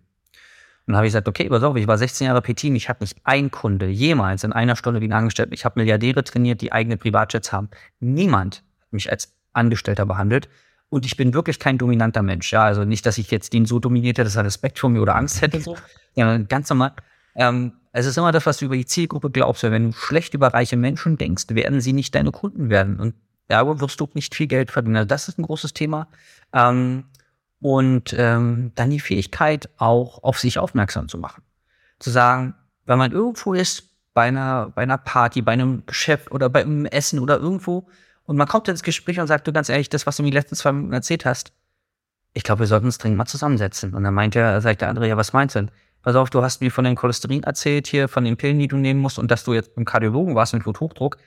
[0.88, 3.18] Dann habe ich gesagt, okay, pass auf, ich war 16 Jahre PT, ich habe nicht
[3.26, 5.54] ein Kunde jemals in einer Stunde wie einen Angestellten.
[5.54, 7.70] Ich habe Milliardäre trainiert, die eigene Privatjets haben.
[8.00, 10.48] Niemand mich als Angestellter behandelt.
[10.90, 12.54] Und ich bin wirklich kein dominanter Mensch.
[12.54, 15.16] Ja, also nicht, dass ich jetzt den so dominierte, dass er Respekt vor mir oder
[15.16, 15.60] Angst hätte.
[15.60, 15.76] So.
[16.16, 16.94] Ja, ganz normal.
[17.36, 19.64] Ähm, es ist immer das, was du über die Zielgruppe glaubst.
[19.64, 23.02] Wenn du schlecht über reiche Menschen denkst, werden sie nicht deine Kunden werden.
[23.02, 23.16] Und
[23.50, 24.96] darüber wirst du nicht viel Geld verdienen.
[24.96, 26.08] Also das ist ein großes Thema.
[26.54, 27.04] Ähm,
[27.60, 31.44] und ähm, dann die Fähigkeit, auch auf sich aufmerksam zu machen.
[32.00, 36.50] Zu sagen, wenn man irgendwo ist, bei einer, bei einer Party, bei einem Geschäft oder
[36.50, 37.88] bei einem Essen oder irgendwo,
[38.28, 40.38] und man kommt ins Gespräch und sagt, du ganz ehrlich, das, was du mir die
[40.38, 41.54] letzten zwei Minuten erzählt hast,
[42.34, 43.94] ich glaube, wir sollten uns dringend mal zusammensetzen.
[43.94, 45.72] Und dann meint er, sagt der andere, ja, was meinst du denn?
[46.04, 48.78] Pass auf, du hast mir von den Cholesterin erzählt hier, von den Pillen, die du
[48.78, 51.18] nehmen musst und dass du jetzt beim Kardiologen warst mit Bluthochdruck.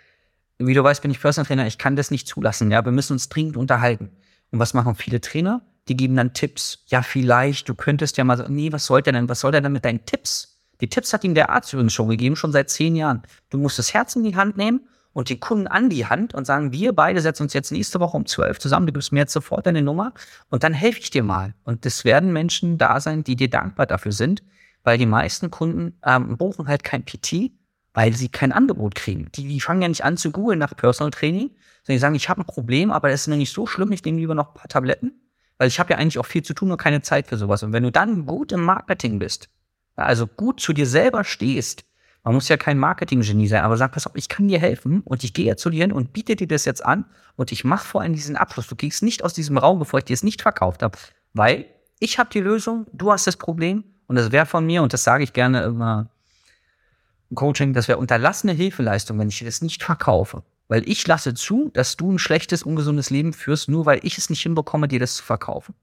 [0.59, 2.71] Wie du weißt, bin ich Personal Trainer, ich kann das nicht zulassen.
[2.71, 4.11] Ja, wir müssen uns dringend unterhalten.
[4.51, 5.63] Und was machen viele Trainer?
[5.91, 6.85] Die geben dann Tipps.
[6.87, 9.61] Ja, vielleicht, du könntest ja mal sagen, nee, was soll der denn, was soll der
[9.61, 10.61] denn mit deinen Tipps?
[10.81, 13.23] Die Tipps hat ihm der Arzt übrigens schon gegeben, schon seit zehn Jahren.
[13.51, 16.45] Du musst das Herz in die Hand nehmen und die Kunden an die Hand und
[16.47, 19.33] sagen, wir beide setzen uns jetzt nächste Woche um zwölf zusammen, du gibst mir jetzt
[19.33, 20.15] sofort deine Nummer
[20.49, 21.55] und dann helfe ich dir mal.
[21.65, 24.45] Und es werden Menschen da sein, die dir dankbar dafür sind,
[24.85, 27.51] weil die meisten Kunden ähm, buchen halt kein PT,
[27.95, 29.29] weil sie kein Angebot kriegen.
[29.35, 31.51] Die, die fangen ja nicht an zu googeln nach Personal Training,
[31.83, 34.05] sondern die sagen, ich habe ein Problem, aber das ist noch nicht so schlimm, ich
[34.05, 35.21] nehme lieber noch ein paar Tabletten,
[35.61, 37.63] weil ich habe ja eigentlich auch viel zu tun und keine Zeit für sowas.
[37.63, 39.51] Und wenn du dann gut im Marketing bist,
[39.95, 41.85] also gut zu dir selber stehst,
[42.25, 45.23] man muss ja kein Marketing-Genie sein, aber sag, pass auf, ich kann dir helfen und
[45.23, 47.05] ich gehe jetzt zu dir hin und biete dir das jetzt an
[47.37, 48.69] und ich mache vor allem diesen Abschluss.
[48.69, 50.97] Du gehst nicht aus diesem Raum, bevor ich dir es nicht verkauft habe,
[51.35, 51.67] weil
[51.99, 55.05] ich habe die Lösung, du hast das Problem und das wäre von mir, und das
[55.05, 56.09] sage ich gerne immer
[57.29, 60.43] im Coaching, das wäre unterlassene Hilfeleistung, wenn ich dir das nicht verkaufe.
[60.71, 64.31] Weil ich lasse zu, dass du ein schlechtes, ungesundes Leben führst, nur weil ich es
[64.31, 65.75] nicht hinbekomme, dir das zu verkaufen.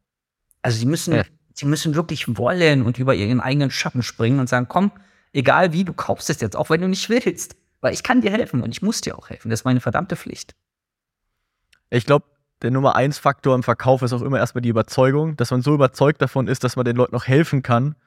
[0.61, 1.25] Also sie müssen, ja.
[1.53, 4.93] sie müssen wirklich wollen und über ihren eigenen Schatten springen und sagen, komm,
[5.33, 7.57] egal wie, du kaufst es jetzt, auch wenn du nicht willst.
[7.81, 9.49] Weil ich kann dir helfen und ich muss dir auch helfen.
[9.49, 10.55] Das ist meine verdammte Pflicht.
[11.89, 12.25] Ich glaube,
[12.61, 15.73] der Nummer eins Faktor im Verkauf ist auch immer erstmal die Überzeugung, dass man so
[15.73, 17.97] überzeugt davon ist, dass man den Leuten noch helfen kann,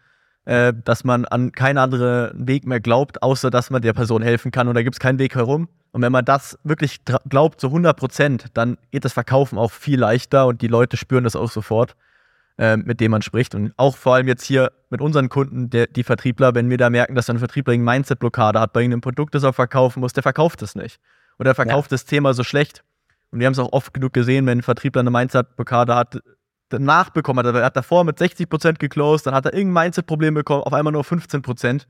[0.44, 4.50] äh, dass man an keinen anderen Weg mehr glaubt, außer dass man der Person helfen
[4.50, 5.68] kann und da gibt es keinen Weg herum.
[5.92, 9.98] Und wenn man das wirklich glaubt, zu 100 Prozent, dann geht das Verkaufen auch viel
[9.98, 11.96] leichter und die Leute spüren das auch sofort.
[12.61, 13.55] äh, mit dem man spricht.
[13.55, 16.90] Und auch vor allem jetzt hier mit unseren Kunden, der, die Vertriebler, wenn wir da
[16.90, 20.22] merken, dass ein Vertriebler eine Mindset-Blockade hat bei irgendeinem Produkt, das er verkaufen muss, der
[20.22, 21.00] verkauft es nicht.
[21.38, 21.94] Oder er verkauft ja.
[21.94, 22.85] das Thema so schlecht.
[23.31, 26.20] Und wir haben es auch oft genug gesehen, wenn ein Vertriebler eine Mindset-Blockade hat,
[26.78, 27.54] nachbekommen hat.
[27.54, 31.02] Er hat davor mit 60% geclosed, dann hat er irgendein Mindset-Problem bekommen, auf einmal nur
[31.02, 31.87] 15%.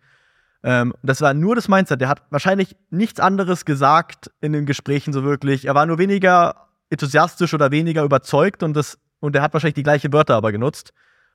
[0.62, 2.00] Ähm, das war nur das Mindset.
[2.00, 5.66] Der hat wahrscheinlich nichts anderes gesagt in den Gesprächen so wirklich.
[5.66, 9.82] Er war nur weniger enthusiastisch oder weniger überzeugt und das und er hat wahrscheinlich die
[9.82, 10.92] gleichen Wörter aber genutzt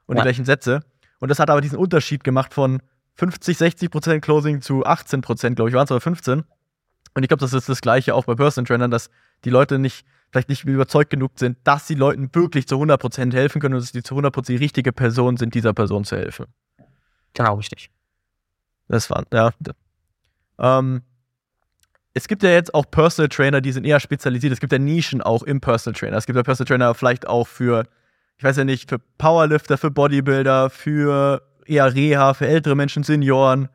[0.08, 0.22] und ja.
[0.22, 0.82] die gleichen Sätze.
[1.20, 2.82] Und das hat aber diesen Unterschied gemacht von
[3.16, 6.44] 50, 60 Prozent Closing zu 18 Prozent, glaube ich, waren es aber 15.
[7.14, 9.10] Und ich glaube, das ist das Gleiche auch bei Personal Trainern, dass
[9.46, 10.06] die Leute nicht,
[10.36, 13.82] vielleicht nicht überzeugt genug sind, dass die Leuten wirklich zu 100 Prozent helfen können und
[13.82, 16.48] dass die zu 100 Prozent die richtige Person sind, dieser Person zu helfen.
[17.34, 17.90] Genau, richtig.
[18.90, 19.52] Das war, ja.
[20.60, 21.04] Ähm,
[22.14, 24.52] es gibt ja jetzt auch Personal Trainer, die sind eher spezialisiert.
[24.52, 26.18] Es gibt ja Nischen auch im Personal Trainer.
[26.18, 27.86] Es gibt ja Personal Trainer vielleicht auch für,
[28.38, 33.70] ich weiß ja nicht, für Powerlifter, für Bodybuilder, für eher Reha, für ältere Menschen, Senioren.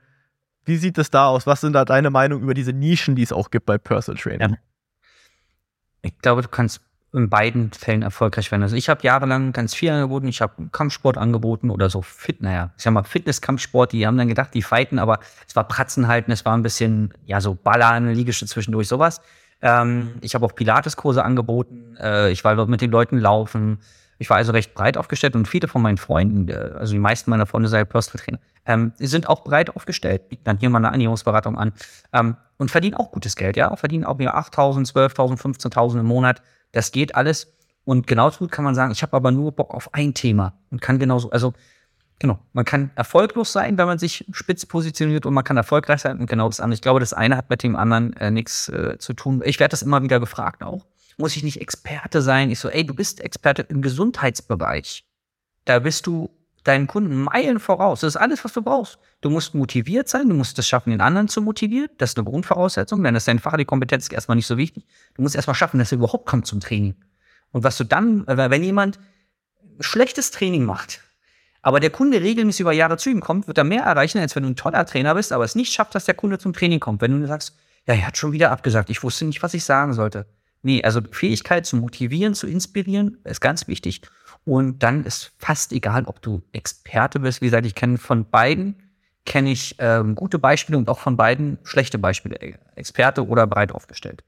[0.66, 1.46] Wie sieht es da aus?
[1.46, 4.50] Was sind da deine Meinung über diese Nischen, die es auch gibt bei Personal Training?
[4.50, 4.69] Ja.
[6.02, 6.80] Ich glaube, du kannst
[7.12, 8.62] in beiden Fällen erfolgreich werden.
[8.62, 10.28] Also ich habe jahrelang ganz viel angeboten.
[10.28, 13.92] Ich habe Kampfsport angeboten oder so Fit, naja, ich sag mal Fitness-Kampfsport.
[13.92, 17.12] Die haben dann gedacht, die fighten, aber es war Pratzen halten, es war ein bisschen,
[17.26, 19.20] ja, so Ballern, Liegestütze zwischendurch, sowas.
[19.60, 21.96] Ähm, ich habe auch Pilates-Kurse angeboten.
[22.00, 23.78] Äh, ich war dort mit den Leuten laufen.
[24.18, 27.30] Ich war also recht breit aufgestellt und viele von meinen Freunden, äh, also die meisten
[27.30, 30.88] meiner Freunde sind Personal Trainer, ähm, sind auch breit aufgestellt, bieten dann hier mal eine
[30.88, 31.72] Ernährungsberatung an
[32.12, 36.42] ähm, und verdienen auch gutes Geld, ja, verdienen auch mir 8.000, 12.000, 15.000 im Monat
[36.72, 37.52] das geht alles.
[37.84, 40.80] Und genauso gut kann man sagen, ich habe aber nur Bock auf ein Thema und
[40.80, 41.54] kann genauso, also
[42.18, 46.18] genau, man kann erfolglos sein, wenn man sich spitz positioniert und man kann erfolgreich sein
[46.18, 46.74] und genau das andere.
[46.74, 49.42] Ich glaube, das eine hat mit dem anderen äh, nichts äh, zu tun.
[49.44, 50.86] Ich werde das immer wieder gefragt auch.
[51.16, 52.50] Muss ich nicht Experte sein?
[52.50, 55.04] Ich so, ey, du bist Experte im Gesundheitsbereich.
[55.64, 56.30] Da bist du
[56.64, 58.00] deinen Kunden Meilen voraus.
[58.00, 58.98] Das ist alles, was du brauchst.
[59.20, 61.88] Du musst motiviert sein, du musst es schaffen, den anderen zu motivieren.
[61.98, 64.86] Das ist eine Grundvoraussetzung, denn das ist deine fachliche Kompetenz erstmal nicht so wichtig.
[65.14, 66.94] Du musst erstmal schaffen, dass er überhaupt kommt zum Training.
[67.52, 68.98] Und was du dann, äh, wenn jemand
[69.80, 71.00] schlechtes Training macht,
[71.62, 74.44] aber der Kunde regelmäßig über Jahre zu ihm kommt, wird er mehr erreichen, als wenn
[74.44, 77.02] du ein toller Trainer bist, aber es nicht schafft, dass der Kunde zum Training kommt.
[77.02, 79.92] Wenn du sagst, ja, er hat schon wieder abgesagt, ich wusste nicht, was ich sagen
[79.92, 80.26] sollte.
[80.62, 84.02] Nee, also Fähigkeit zu motivieren, zu inspirieren, ist ganz wichtig.
[84.44, 87.40] Und dann ist fast egal, ob du Experte bist.
[87.40, 88.74] Wie gesagt, ich kenne von beiden,
[89.26, 92.58] kenne ich ähm, gute Beispiele und auch von beiden schlechte Beispiele.
[92.74, 94.24] Experte oder breit aufgestellt.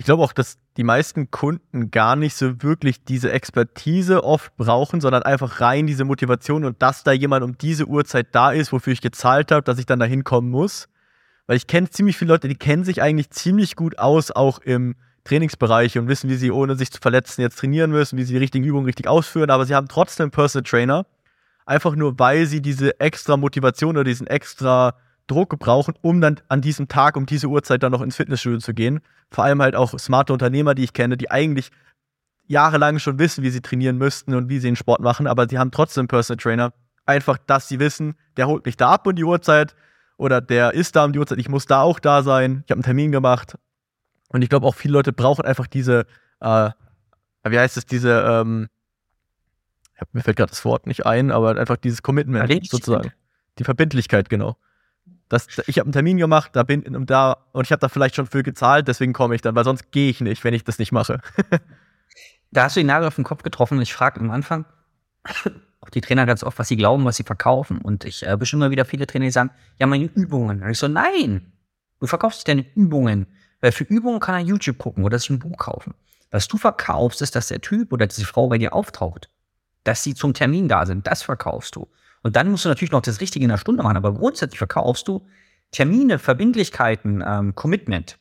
[0.00, 5.00] Ich glaube auch, dass die meisten Kunden gar nicht so wirklich diese Expertise oft brauchen,
[5.00, 8.92] sondern einfach rein diese Motivation und dass da jemand um diese Uhrzeit da ist, wofür
[8.92, 10.88] ich gezahlt habe, dass ich dann da hinkommen muss.
[11.48, 14.94] Weil ich kenne ziemlich viele Leute, die kennen sich eigentlich ziemlich gut aus, auch im
[15.28, 18.38] Trainingsbereiche und wissen, wie sie ohne sich zu verletzen jetzt trainieren müssen, wie sie die
[18.38, 21.06] richtigen Übungen richtig ausführen, aber sie haben trotzdem Personal Trainer,
[21.66, 24.94] einfach nur weil sie diese extra Motivation oder diesen extra
[25.26, 28.74] Druck brauchen, um dann an diesem Tag, um diese Uhrzeit dann noch ins Fitnessstudio zu
[28.74, 29.00] gehen.
[29.30, 31.70] Vor allem halt auch smarte Unternehmer, die ich kenne, die eigentlich
[32.46, 35.58] jahrelang schon wissen, wie sie trainieren müssten und wie sie den Sport machen, aber sie
[35.58, 36.72] haben trotzdem Personal Trainer.
[37.04, 39.74] Einfach, dass sie wissen, der holt mich da ab um die Uhrzeit
[40.16, 42.62] oder der ist da um die Uhrzeit, ich muss da auch da sein.
[42.64, 43.56] Ich habe einen Termin gemacht,
[44.28, 46.06] und ich glaube auch viele Leute brauchen einfach diese,
[46.40, 46.70] äh,
[47.44, 48.68] wie heißt es, diese, ähm,
[50.12, 53.12] mir fällt gerade das Wort nicht ein, aber einfach dieses Commitment sozusagen.
[53.58, 54.56] Die Verbindlichkeit, genau.
[55.28, 58.14] Das, ich habe einen Termin gemacht, da bin und da und ich habe da vielleicht
[58.14, 60.78] schon für gezahlt, deswegen komme ich dann, weil sonst gehe ich nicht, wenn ich das
[60.78, 61.20] nicht mache.
[62.50, 63.80] da hast du den Nagel auf den Kopf getroffen.
[63.82, 64.64] Ich frage am Anfang
[65.80, 67.78] auch die Trainer ganz oft, was sie glauben, was sie verkaufen.
[67.78, 70.62] Und ich äh, bestimmt immer wieder viele Trainer, die sagen, ja, meine Übungen.
[70.62, 71.52] Und ich so, nein,
[72.00, 73.26] du verkaufst deine Übungen.
[73.60, 75.94] Weil für Übungen kann er YouTube gucken oder sich ein Buch kaufen.
[76.30, 79.28] Was du verkaufst, ist, dass der Typ oder diese Frau bei dir auftaucht.
[79.84, 81.06] Dass sie zum Termin da sind.
[81.06, 81.88] Das verkaufst du.
[82.22, 83.96] Und dann musst du natürlich noch das Richtige in der Stunde machen.
[83.96, 85.26] Aber grundsätzlich verkaufst du
[85.70, 88.18] Termine, Verbindlichkeiten, ähm, Commitment.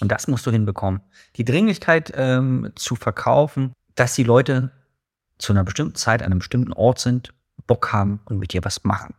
[0.00, 1.00] Und das musst du hinbekommen.
[1.36, 4.72] Die Dringlichkeit ähm, zu verkaufen, dass die Leute
[5.38, 7.34] zu einer bestimmten Zeit an einem bestimmten Ort sind,
[7.66, 9.14] Bock haben und mit dir was machen.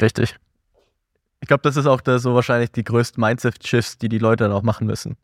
[0.00, 0.38] Richtig.
[1.46, 4.52] Ich glaube, das ist auch der, so wahrscheinlich die größten Mindset-Shifts, die die Leute dann
[4.52, 5.16] auch machen müssen,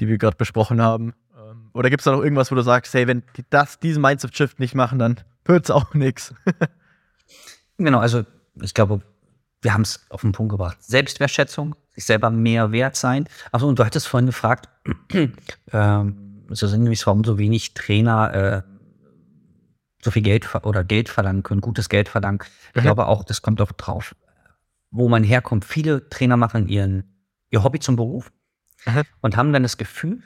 [0.00, 1.14] die wir gerade besprochen haben.
[1.38, 4.02] Ähm, oder gibt es da noch irgendwas, wo du sagst, hey, wenn die das, diesen
[4.02, 6.34] Mindset-Shift nicht machen, dann wird es auch nichts?
[7.78, 8.24] genau, also
[8.60, 9.02] ich glaube,
[9.62, 10.82] wir haben es auf den Punkt gebracht.
[10.82, 13.28] Selbstwertschätzung, sich selber mehr wert sein.
[13.52, 14.68] Achso, und du hattest vorhin gefragt,
[15.72, 18.62] ähm, so sinngemäß, warum so wenig Trainer äh,
[20.02, 22.40] so viel Geld oder Geld verlangen können, gutes Geld verlangen.
[22.70, 22.86] Ich mhm.
[22.86, 24.16] glaube auch, das kommt auch drauf
[24.90, 25.64] wo man herkommt.
[25.64, 27.04] Viele Trainer machen ihren,
[27.50, 28.32] ihr Hobby zum Beruf
[28.86, 29.02] Aha.
[29.20, 30.22] und haben dann das Gefühl,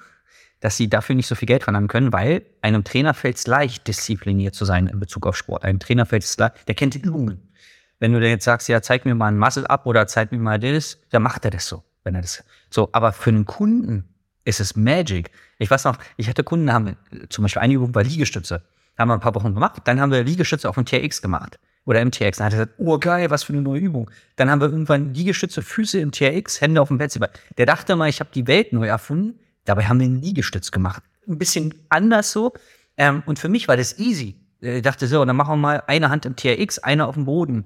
[0.61, 3.87] dass sie dafür nicht so viel Geld verlangen können, weil einem Trainer fällt es leicht,
[3.87, 5.65] diszipliniert zu sein in Bezug auf Sport.
[5.65, 7.53] Einem Trainer fällt es leicht, der kennt die Übungen.
[7.99, 10.39] Wenn du dir jetzt sagst, ja, zeig mir mal ein Muscle ab oder zeig mir
[10.39, 12.43] mal das, dann macht er das so, wenn er das.
[12.71, 14.09] So, aber für einen Kunden
[14.45, 15.31] ist es Magic.
[15.59, 16.97] Ich weiß noch, ich hatte Kunden, haben
[17.29, 18.63] zum Beispiel eine Übung bei Liegestütze.
[18.99, 19.83] Haben wir ein paar Wochen gemacht.
[19.85, 21.59] Dann haben wir Liegestütze auf dem TRX gemacht.
[21.87, 22.39] Oder MTX.
[22.39, 24.11] Dann hat er gesagt, oh geil, was für eine neue Übung.
[24.37, 27.27] Dann haben wir irgendwann Liegestütze, Füße im TRX, Hände auf dem Plätzchen.
[27.59, 29.39] Der dachte mal, ich habe die Welt neu erfunden.
[29.65, 31.03] Dabei haben wir einen Liegestütz gemacht.
[31.29, 32.55] Ein bisschen anders so.
[32.97, 34.37] Ähm, und für mich war das easy.
[34.61, 37.65] Ich dachte so, dann machen wir mal eine Hand im TRX, eine auf dem Boden.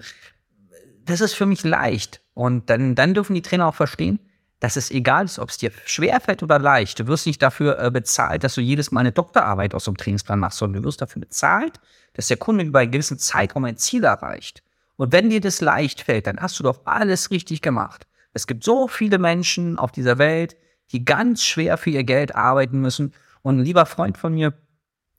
[1.05, 2.21] Das ist für mich leicht.
[2.33, 4.19] Und dann, dann dürfen die Trainer auch verstehen,
[4.59, 6.99] dass es egal ist, ob es dir schwer fällt oder leicht.
[6.99, 10.39] Du wirst nicht dafür äh, bezahlt, dass du jedes Mal eine Doktorarbeit aus einem Trainingsplan
[10.39, 11.79] machst, sondern du wirst dafür bezahlt,
[12.13, 14.63] dass der Kunde über einen gewissen Zeitraum ein Ziel erreicht.
[14.97, 18.05] Und wenn dir das leicht fällt, dann hast du doch alles richtig gemacht.
[18.33, 20.57] Es gibt so viele Menschen auf dieser Welt,
[20.91, 23.13] die ganz schwer für ihr Geld arbeiten müssen.
[23.41, 24.53] Und ein lieber Freund von mir,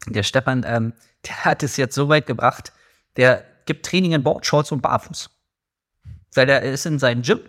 [0.06, 0.92] der Stefan, ähm,
[1.26, 2.72] der hat es jetzt so weit gebracht,
[3.16, 5.30] der gibt Training in Boardshorts und Barfuß.
[6.34, 7.40] Weil der ist in seinem Gym,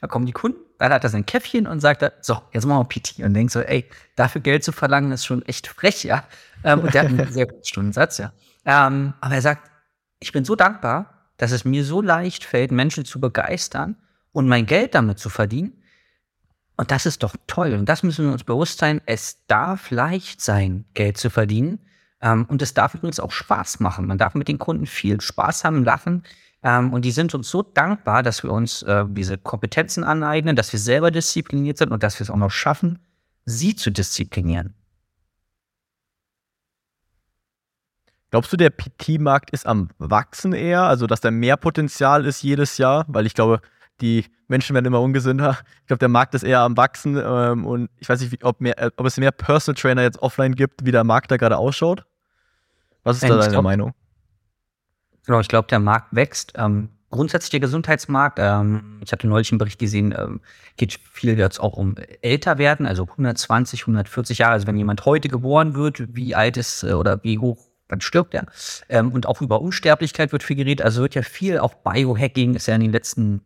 [0.00, 3.00] da kommen die Kunden, dann hat er sein Käffchen und sagt, so, jetzt machen wir
[3.00, 3.20] PT.
[3.20, 6.24] Und denkt so, ey, dafür Geld zu verlangen, ist schon echt frech, ja.
[6.64, 8.32] Ähm, und der hat einen sehr guten Stundensatz, ja.
[8.64, 9.70] Ähm, aber er sagt,
[10.18, 13.96] ich bin so dankbar, dass es mir so leicht fällt, Menschen zu begeistern
[14.32, 15.82] und mein Geld damit zu verdienen.
[16.76, 17.72] Und das ist doch toll.
[17.72, 19.00] Und das müssen wir uns bewusst sein.
[19.06, 21.80] Es darf leicht sein, Geld zu verdienen.
[22.20, 24.06] Ähm, und es darf übrigens auch Spaß machen.
[24.06, 26.22] Man darf mit den Kunden viel Spaß haben, lachen.
[26.62, 30.72] Ähm, und die sind uns so dankbar, dass wir uns äh, diese Kompetenzen aneignen, dass
[30.72, 32.98] wir selber diszipliniert sind und dass wir es auch noch schaffen,
[33.44, 34.74] sie zu disziplinieren.
[38.30, 40.82] Glaubst du, der PT-Markt ist am Wachsen eher?
[40.82, 43.04] Also, dass da mehr Potenzial ist jedes Jahr?
[43.08, 43.60] Weil ich glaube,
[44.00, 45.58] die Menschen werden immer ungesünder.
[45.80, 48.60] Ich glaube, der Markt ist eher am Wachsen ähm, und ich weiß nicht, wie, ob,
[48.60, 52.04] mehr, ob, es mehr Personal Trainer jetzt offline gibt, wie der Markt da gerade ausschaut.
[53.04, 53.94] Was ist da deine glaub, Meinung?
[55.26, 56.52] Genau, ich glaube, der Markt wächst.
[56.56, 60.40] Ähm, grundsätzlich der Gesundheitsmarkt, ähm, ich hatte neulich einen Bericht gesehen, ähm,
[60.76, 64.52] geht viel jetzt auch um älter werden, also 120, 140 Jahre.
[64.52, 67.58] Also wenn jemand heute geboren wird, wie alt ist äh, oder wie hoch
[67.88, 68.46] dann stirbt er.
[68.88, 70.84] Ähm, und auch über Unsterblichkeit wird viel geredet.
[70.84, 73.42] Also wird ja viel auch Biohacking, ist ja in den letzten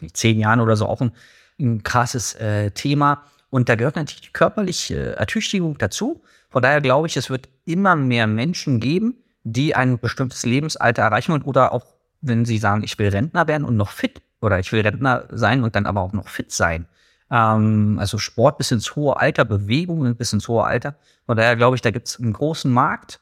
[0.00, 1.12] nicht, zehn Jahren oder so auch ein,
[1.60, 3.24] ein krasses äh, Thema.
[3.50, 6.22] Und da gehört natürlich die körperliche Ertüchtigung dazu.
[6.48, 11.32] Von daher glaube ich, es wird immer mehr Menschen geben, die ein bestimmtes Lebensalter erreichen
[11.32, 11.84] und oder auch,
[12.20, 15.64] wenn sie sagen, ich will Rentner werden und noch fit oder ich will Rentner sein
[15.64, 16.86] und dann aber auch noch fit sein.
[17.30, 20.96] Ähm, also Sport bis ins hohe Alter, Bewegung bis ins hohe Alter.
[21.26, 23.20] Von daher glaube ich, da gibt es einen großen Markt.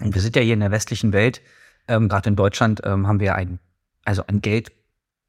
[0.00, 1.40] Und wir sind ja hier in der westlichen Welt,
[1.88, 3.58] ähm, gerade in Deutschland ähm, haben wir ein,
[4.04, 4.72] also an Geld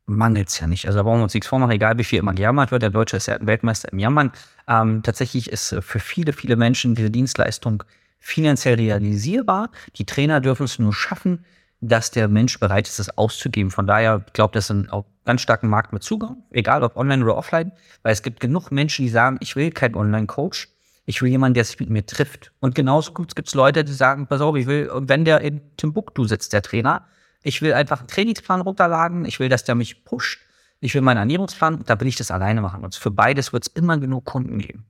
[0.05, 0.85] mangelt es ja nicht.
[0.85, 2.81] Also da brauchen wir uns nichts vormachen, egal wie viel immer gejammert wird.
[2.81, 4.31] Der Deutsche ist ja ein Weltmeister im Jammern.
[4.67, 7.83] Ähm, tatsächlich ist äh, für viele, viele Menschen diese Dienstleistung
[8.23, 9.69] finanziell realisierbar.
[9.97, 11.43] Die Trainer dürfen es nur schaffen,
[11.81, 13.69] dass der Mensch bereit ist, es auszugeben.
[13.69, 17.35] Von daher glaube das ist auch ganz starken Markt mit Zugang, egal ob online oder
[17.35, 20.69] offline, weil es gibt genug Menschen, die sagen, ich will keinen Online-Coach,
[21.05, 22.53] ich will jemanden, der sich mit mir trifft.
[22.61, 26.23] Und genauso gibt es Leute, die sagen, pass auf, ich will, wenn der in Timbuktu
[26.23, 27.05] sitzt, der Trainer,
[27.41, 30.39] ich will einfach einen Trainingsplan runterladen, ich will, dass der mich pusht,
[30.79, 32.85] ich will meinen Ernährungsplan, da will ich das alleine machen.
[32.85, 34.85] Und für beides wird es immer genug Kunden geben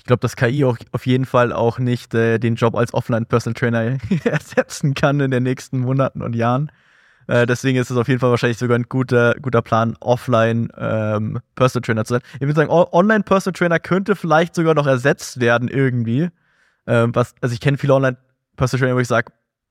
[0.00, 3.52] ich glaube, dass KI auch auf jeden Fall auch nicht äh, den Job als Offline-Personal
[3.52, 6.72] Trainer ersetzen kann in den nächsten Monaten und Jahren.
[7.26, 11.40] Äh, deswegen ist es auf jeden Fall wahrscheinlich sogar ein guter, guter Plan, offline ähm,
[11.54, 12.22] Personal Trainer zu sein.
[12.36, 16.30] Ich würde sagen, Online Personal Trainer könnte vielleicht sogar noch ersetzt werden irgendwie.
[16.86, 18.16] Ähm, was, also ich kenne viele Online
[18.56, 19.30] Personal Trainer, wo ich sage,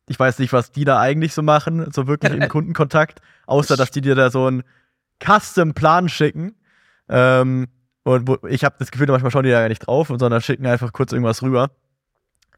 [0.09, 3.89] ich weiß nicht, was die da eigentlich so machen, so wirklich im Kundenkontakt, außer dass
[3.89, 4.61] die dir da so einen
[5.25, 6.53] Custom-Plan schicken.
[7.09, 7.67] Ähm,
[8.03, 10.65] und wo, ich habe das Gefühl, manchmal schauen die da gar nicht drauf, sondern schicken
[10.65, 11.71] einfach kurz irgendwas rüber.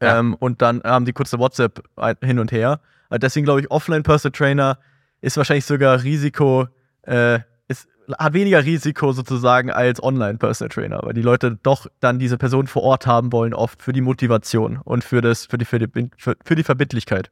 [0.01, 0.19] Ja.
[0.19, 1.83] Ähm, und dann haben die kurze WhatsApp
[2.21, 2.79] hin und her.
[3.09, 4.79] Also deswegen glaube ich, Offline-Personal Trainer
[5.21, 6.67] ist wahrscheinlich sogar Risiko,
[7.03, 12.37] äh, ist, hat weniger Risiko sozusagen als Online-Personal Trainer, weil die Leute doch dann diese
[12.37, 15.79] Person vor Ort haben wollen, oft für die Motivation und für, das, für, die, für,
[15.79, 17.31] die, für, für die Verbindlichkeit.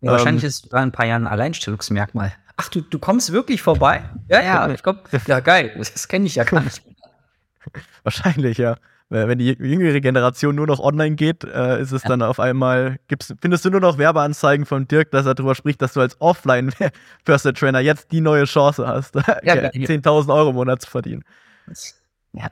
[0.00, 2.32] Ja, wahrscheinlich ähm, ist es bei ein paar Jahren ein Alleinstellungsmerkmal.
[2.56, 4.02] Ach, du, du kommst wirklich vorbei?
[4.28, 4.98] Ja, ja, ich komm.
[5.26, 5.72] Ja, geil.
[5.76, 6.82] Das kenne ich ja gar nicht.
[8.02, 8.76] Wahrscheinlich, ja.
[9.12, 12.10] Wenn die jüngere Generation nur noch online geht, äh, ist es ja.
[12.10, 15.82] dann auf einmal, gibt's, findest du nur noch Werbeanzeigen von Dirk, dass er darüber spricht,
[15.82, 20.82] dass du als Offline-Personal Trainer jetzt die neue Chance hast, ja, 10.000 Euro im Monat
[20.82, 21.24] zu verdienen.
[22.32, 22.50] Ja.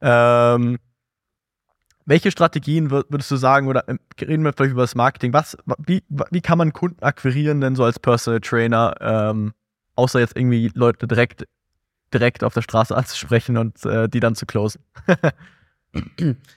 [0.00, 0.78] ähm,
[2.04, 5.56] welche Strategien würdest du sagen, oder ähm, reden wir vielleicht über das Marketing, was,
[5.86, 9.52] wie, wie kann man Kunden akquirieren denn so als Personal Trainer, ähm,
[9.94, 11.44] außer jetzt irgendwie Leute direkt
[12.12, 14.82] direkt auf der Straße anzusprechen und äh, die dann zu closen.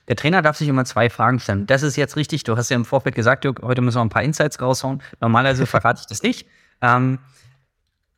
[0.08, 1.66] Der Trainer darf sich immer zwei Fragen stellen.
[1.66, 2.44] Das ist jetzt richtig.
[2.44, 5.02] Du hast ja im Vorfeld gesagt, Dirk, heute müssen wir ein paar Insights raushauen.
[5.22, 6.48] Normalerweise verrate ich das nicht.
[6.82, 7.18] Ähm,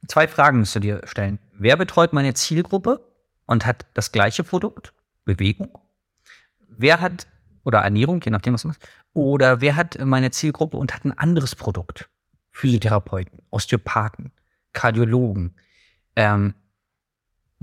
[0.07, 1.39] zwei Fragen musst du dir stellen.
[1.53, 2.99] Wer betreut meine Zielgruppe
[3.45, 4.93] und hat das gleiche Produkt?
[5.23, 5.77] Bewegung.
[6.67, 7.27] Wer hat,
[7.63, 8.81] oder Ernährung, je nachdem, was du machst.
[9.13, 12.09] Oder wer hat meine Zielgruppe und hat ein anderes Produkt?
[12.51, 14.31] Physiotherapeuten, Osteopathen,
[14.73, 15.55] Kardiologen.
[16.15, 16.55] Ähm,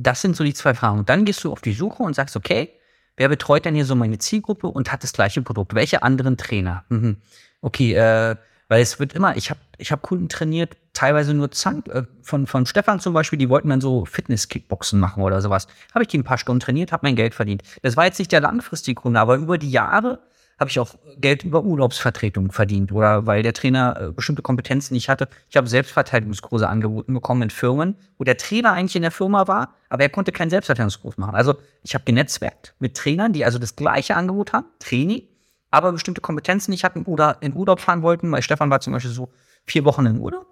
[0.02, 1.04] das sind so die zwei Fragen.
[1.06, 2.70] Dann gehst du auf die Suche und sagst, okay,
[3.16, 5.74] wer betreut denn hier so meine Zielgruppe und hat das gleiche Produkt?
[5.74, 6.84] Welche anderen Trainer?
[6.88, 7.18] Mhm.
[7.60, 8.36] Okay, äh,
[8.68, 12.46] weil es wird immer, ich habe ich hab Kunden trainiert, teilweise nur Zank, äh, von,
[12.46, 15.66] von Stefan zum Beispiel, die wollten dann so Fitness-Kickboxen machen oder sowas.
[15.92, 17.62] Habe ich die ein paar Stunden trainiert, habe mein Geld verdient.
[17.82, 20.20] Das war jetzt nicht der langfristige Kunde, aber über die Jahre
[20.60, 25.08] habe ich auch Geld über Urlaubsvertretung verdient oder weil der Trainer äh, bestimmte Kompetenzen nicht
[25.08, 25.28] hatte.
[25.48, 29.74] Ich habe Selbstverteidigungskurse angeboten bekommen in Firmen, wo der Trainer eigentlich in der Firma war,
[29.88, 31.34] aber er konnte keinen Selbstverteidigungskurs machen.
[31.34, 35.22] Also ich habe genetzwerkt mit Trainern, die also das gleiche Angebot haben, Training,
[35.70, 39.10] aber bestimmte Kompetenzen nicht hatten oder in Urlaub fahren wollten, weil Stefan war zum Beispiel
[39.10, 39.30] so
[39.64, 40.46] vier Wochen in Urlaub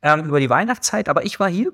[0.00, 1.72] ähm, über die Weihnachtszeit, aber ich war hier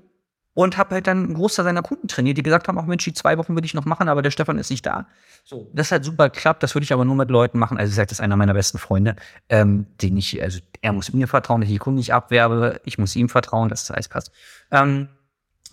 [0.59, 3.13] und habe halt dann einen Großteil seiner Kunden trainiert, die gesagt haben, ach Mensch, die
[3.13, 5.07] zwei Wochen will ich noch machen, aber der Stefan ist nicht da.
[5.45, 7.79] So, das hat super geklappt, das würde ich aber nur mit Leuten machen.
[7.79, 9.15] Also ich sage, das ist einer meiner besten Freunde,
[9.49, 12.99] ähm, den ich, also er muss mir vertrauen, dass ich die Kunden nicht abwerbe, ich
[12.99, 14.33] muss ihm vertrauen, dass das alles passt.
[14.73, 15.07] Ähm,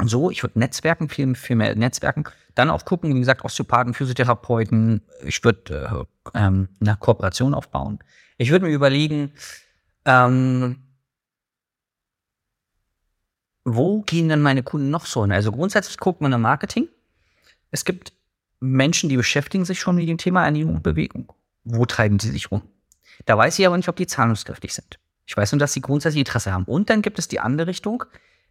[0.04, 2.26] so, ich würde Netzwerken, viel, viel mehr Netzwerken.
[2.54, 5.02] Dann auch gucken, wie gesagt, Osteopathen, Physiotherapeuten.
[5.24, 6.06] Ich würde
[6.36, 7.98] äh, ähm, eine Kooperation aufbauen.
[8.38, 9.32] Ich würde mir überlegen,
[10.06, 10.85] ähm,
[13.66, 15.32] wo gehen denn meine Kunden noch so hin?
[15.32, 16.88] Also grundsätzlich guckt man im Marketing.
[17.72, 18.14] Es gibt
[18.60, 21.34] Menschen, die beschäftigen sich schon mit dem Thema Ernährung und Bewegung.
[21.64, 22.62] Wo treiben sie sich rum?
[23.26, 25.00] Da weiß ich aber nicht, ob die zahlungskräftig sind.
[25.26, 26.66] Ich weiß nur, dass sie grundsätzlich Interesse haben.
[26.66, 28.04] Und dann gibt es die andere Richtung.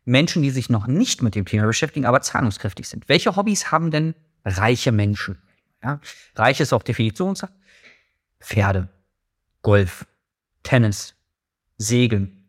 [0.04, 3.08] Menschen, die sich noch nicht mit dem Thema beschäftigen, aber zahlungskräftig sind.
[3.08, 5.38] Welche Hobbys haben denn reiche Menschen?
[5.82, 6.00] Ja,
[6.34, 7.52] reich ist auch Definitionssache.
[8.40, 8.88] Pferde,
[9.62, 10.06] Golf,
[10.62, 11.14] Tennis,
[11.78, 12.43] Segeln,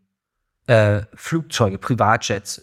[0.67, 2.61] äh, Flugzeuge, Privatjets.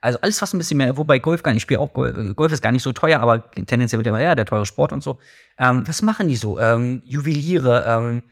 [0.00, 2.52] Also alles, was ein bisschen mehr, wobei Golf gar nicht, ich spiele auch Golf, Golf
[2.52, 5.18] ist gar nicht so teuer, aber tendenziell wird immer ja der teure Sport und so.
[5.58, 6.58] Ähm, was machen die so?
[6.58, 8.22] Ähm, Juweliere, ähm,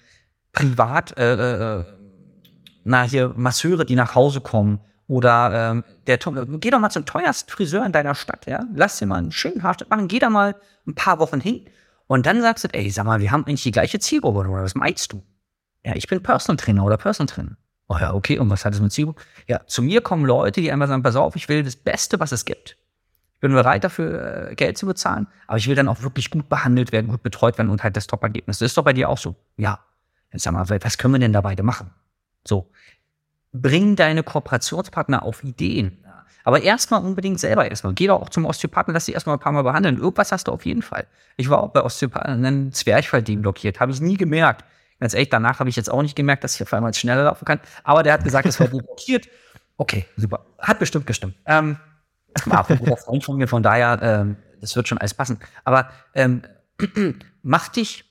[0.53, 1.85] privat, äh, äh,
[2.85, 7.51] na hier Masseure, die nach Hause kommen oder ähm, der geh doch mal zum teuersten
[7.51, 10.55] Friseur in deiner Stadt, ja, lass dir mal einen schönen Haarschnitt machen, geh da mal
[10.87, 11.65] ein paar Wochen hin
[12.07, 14.75] und dann sagst du, ey, sag mal, wir haben eigentlich die gleiche Zielgruppe oder was
[14.75, 15.23] meinst du?
[15.85, 17.57] Ja, ich bin Personal Trainer oder Personal Trainer.
[17.93, 19.21] Oh ja, okay, und was hat es mit Zielgruppe?
[19.47, 22.33] Ja, zu mir kommen Leute, die einfach sagen, pass auf, ich will das Beste, was
[22.33, 22.79] es gibt.
[23.35, 26.49] Ich bin bereit dafür, äh, Geld zu bezahlen, aber ich will dann auch wirklich gut
[26.49, 28.61] behandelt werden, gut betreut werden und halt das Top-Ergebnis.
[28.61, 29.37] Das ist doch bei dir auch so.
[29.59, 29.81] Ja.
[30.33, 31.91] Jetzt sag mal, was können wir denn da beide machen?
[32.49, 32.71] So.
[33.53, 35.99] Bring deine Kooperationspartner auf Ideen.
[36.45, 37.93] Aber erstmal unbedingt selber erstmal.
[37.93, 39.99] Geh doch auch zum Osteopathen, lass dich erstmal ein paar Mal behandeln.
[39.99, 41.07] Irgendwas hast du auf jeden Fall.
[41.37, 43.81] Ich war auch bei Osteopathen, einen Zwerchfall blockiert.
[43.81, 44.65] Habe ich nie gemerkt.
[45.03, 47.45] Ganz ehrlich, danach habe ich jetzt auch nicht gemerkt, dass ich auf einmal schneller laufen
[47.45, 47.59] kann.
[47.83, 49.27] Aber der hat gesagt, es war blockiert.
[49.77, 50.47] Okay, super.
[50.61, 51.35] Hat bestimmt gestimmt.
[51.45, 51.77] Ähm,
[52.45, 55.41] war ein guter Freund von mir, von daher, ähm, das wird schon alles passen.
[55.65, 56.43] Aber ähm,
[57.43, 58.05] mach dich,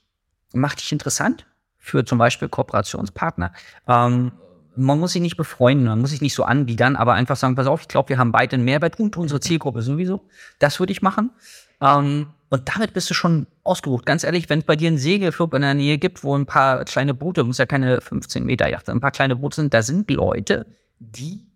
[0.51, 1.45] mach dich interessant
[1.77, 3.53] für zum Beispiel Kooperationspartner.
[3.87, 4.33] Ähm,
[4.75, 7.67] man muss sich nicht befreunden, man muss sich nicht so anbiedern, aber einfach sagen, pass
[7.67, 10.27] auf, ich glaube, wir haben beide einen Mehrwert und unsere Zielgruppe sowieso.
[10.59, 11.29] Das würde ich machen.
[11.79, 14.05] Ähm, und damit bist du schon ausgebucht.
[14.05, 16.83] Ganz ehrlich, wenn es bei dir einen Segelclub in der Nähe gibt, wo ein paar
[16.83, 20.11] kleine Boote, muss ja keine 15 Meter Yacht, ein paar kleine Boote sind, da sind
[20.11, 20.65] Leute,
[20.99, 21.47] die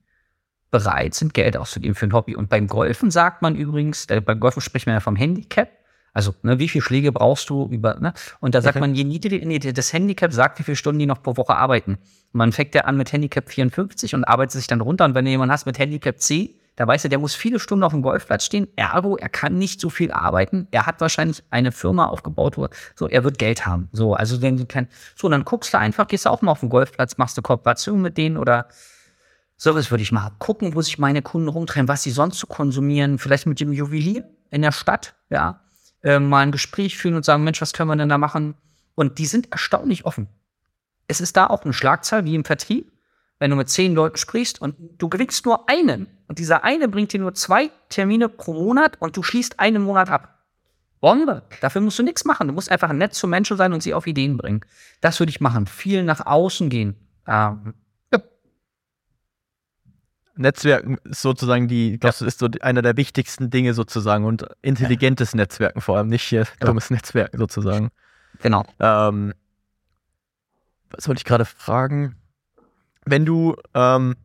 [0.72, 2.38] bereit sind, Geld auszugeben für ein Hobby.
[2.38, 5.68] Und beim Golfen sagt man übrigens, äh, beim Golfen spricht man ja vom Handicap.
[6.14, 8.14] Also, ne, wie viele Schläge brauchst du über, ne?
[8.40, 8.80] Und da sagt okay.
[8.80, 11.98] man, je niedriger nee, das Handicap sagt, wie viele Stunden die noch pro Woche arbeiten.
[12.32, 15.04] Man fängt ja an mit Handicap 54 und arbeitet sich dann runter.
[15.04, 17.84] Und wenn du jemanden hast mit Handicap C, da weiß er, der muss viele Stunden
[17.84, 18.68] auf dem Golfplatz stehen.
[18.76, 20.68] Ergo, er kann nicht so viel arbeiten.
[20.72, 23.90] Er hat wahrscheinlich eine Firma aufgebaut, wo so er wird Geld haben.
[23.94, 26.70] So, also du kein, so dann guckst du einfach, gehst du auch mal auf den
[26.70, 28.68] Golfplatz, machst du Kooperation mit denen oder
[29.58, 33.20] sowas würde ich mal gucken, wo sich meine Kunden rumtreiben, was sie sonst so konsumieren.
[33.20, 35.62] Vielleicht mit dem Juwelier in der Stadt, ja,
[36.04, 38.56] äh, mal ein Gespräch führen und sagen, Mensch, was können wir denn da machen?
[38.96, 40.28] Und die sind erstaunlich offen.
[41.08, 42.92] Es ist da auch eine Schlagzahl wie im Vertrieb
[43.40, 47.14] wenn du mit zehn Leuten sprichst und du gewinnst nur einen und dieser eine bringt
[47.14, 50.36] dir nur zwei Termine pro Monat und du schließt einen Monat ab.
[51.02, 51.44] Bombe.
[51.62, 52.48] Dafür musst du nichts machen.
[52.48, 54.62] Du musst einfach nett zu Menschen sein und sie auf Ideen bringen.
[55.02, 55.68] Das würde ich machen.
[55.68, 56.96] Viel nach außen gehen.
[57.28, 57.76] Ähm,
[58.12, 58.20] ja.
[60.36, 65.34] Netzwerken ist sozusagen die, glaubst du, ist so einer der wichtigsten Dinge sozusagen und intelligentes
[65.34, 65.38] ja.
[65.38, 66.72] Netzwerken vor allem, nicht hier genau.
[66.72, 67.92] dummes Netzwerken sozusagen.
[68.42, 68.66] Genau.
[68.80, 69.34] Ähm,
[70.90, 72.16] was wollte ich gerade fragen?
[73.06, 74.16] Wenn du, ähm,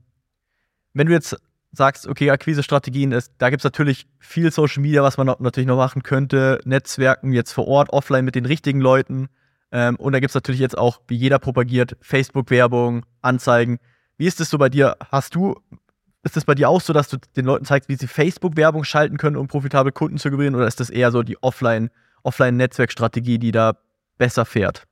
[0.95, 1.37] wenn du jetzt
[1.73, 5.77] sagst, okay, Akquise-Strategien, da gibt es natürlich viel Social Media, was man noch, natürlich noch
[5.77, 9.29] machen könnte, Netzwerken jetzt vor Ort, offline mit den richtigen Leuten.
[9.71, 13.79] Ähm, und da gibt es natürlich jetzt auch, wie jeder propagiert, Facebook-Werbung, Anzeigen.
[14.17, 14.97] Wie ist es so bei dir?
[15.13, 15.61] Hast du,
[16.25, 19.17] ist es bei dir auch so, dass du den Leuten zeigst, wie sie Facebook-Werbung schalten
[19.17, 20.57] können, um profitable Kunden zu gewinnen?
[20.57, 21.91] Oder ist das eher so die Offline-
[22.23, 23.77] Offline-Netzwerkstrategie, die da
[24.19, 24.87] besser fährt.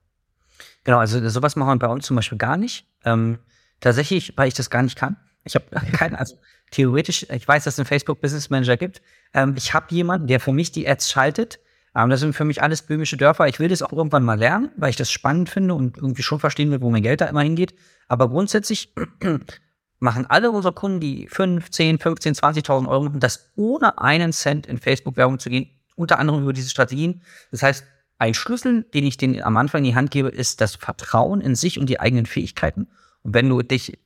[0.84, 2.86] Genau, also sowas machen wir bei uns zum Beispiel gar nicht.
[3.04, 3.38] Ähm,
[3.80, 5.16] tatsächlich, weil ich das gar nicht kann.
[5.44, 6.36] Ich habe keinen, also
[6.70, 9.02] theoretisch, ich weiß, dass es einen Facebook Business Manager gibt.
[9.34, 11.58] Ähm, ich habe jemanden, der für mich die Ads schaltet.
[11.94, 13.48] Ähm, das sind für mich alles böhmische Dörfer.
[13.48, 16.40] Ich will das auch irgendwann mal lernen, weil ich das spannend finde und irgendwie schon
[16.40, 17.74] verstehen will, wo mein Geld da immer hingeht.
[18.08, 18.94] Aber grundsätzlich
[19.98, 24.66] machen alle unsere Kunden, die 5, 10, 15, 20.000 Euro machen, das ohne einen Cent
[24.66, 27.22] in Facebook-Werbung zu gehen, unter anderem über diese Strategien.
[27.50, 27.84] Das heißt,
[28.18, 31.54] ein Schlüssel, den ich denen am Anfang in die Hand gebe, ist das Vertrauen in
[31.54, 32.88] sich und die eigenen Fähigkeiten.
[33.28, 33.98] Und wenn du dich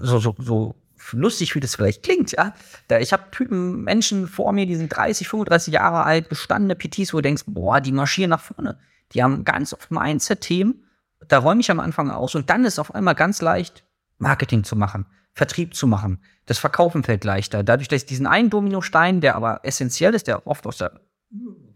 [0.00, 0.74] so, so, so
[1.12, 2.54] lustig, wie das vielleicht klingt, ja,
[2.88, 7.12] da ich habe Typen, Menschen vor mir, die sind 30, 35 Jahre alt, bestandene PTs,
[7.12, 8.78] wo du denkst, boah, die marschieren nach vorne.
[9.12, 10.82] Die haben ganz oft Mindset-Themen.
[11.28, 13.84] Da räume ich am Anfang aus und dann ist auf einmal ganz leicht,
[14.16, 15.04] Marketing zu machen,
[15.34, 16.22] Vertrieb zu machen.
[16.46, 17.62] Das Verkaufen fällt leichter.
[17.62, 21.00] Dadurch, dass ich diesen einen Dominostein, der aber essentiell ist, der oft aus der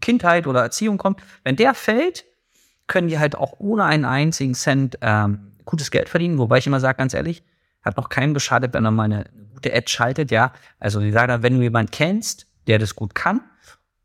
[0.01, 2.25] Kindheit oder Erziehung kommt, wenn der fällt,
[2.87, 6.37] können die halt auch ohne einen einzigen Cent ähm, gutes Geld verdienen.
[6.37, 7.43] Wobei ich immer sage, ganz ehrlich,
[7.81, 10.53] hat noch keinem geschadet, wenn er mal eine gute Ad schaltet, ja.
[10.79, 13.41] Also die sagen dann, wenn du jemanden kennst, der das gut kann,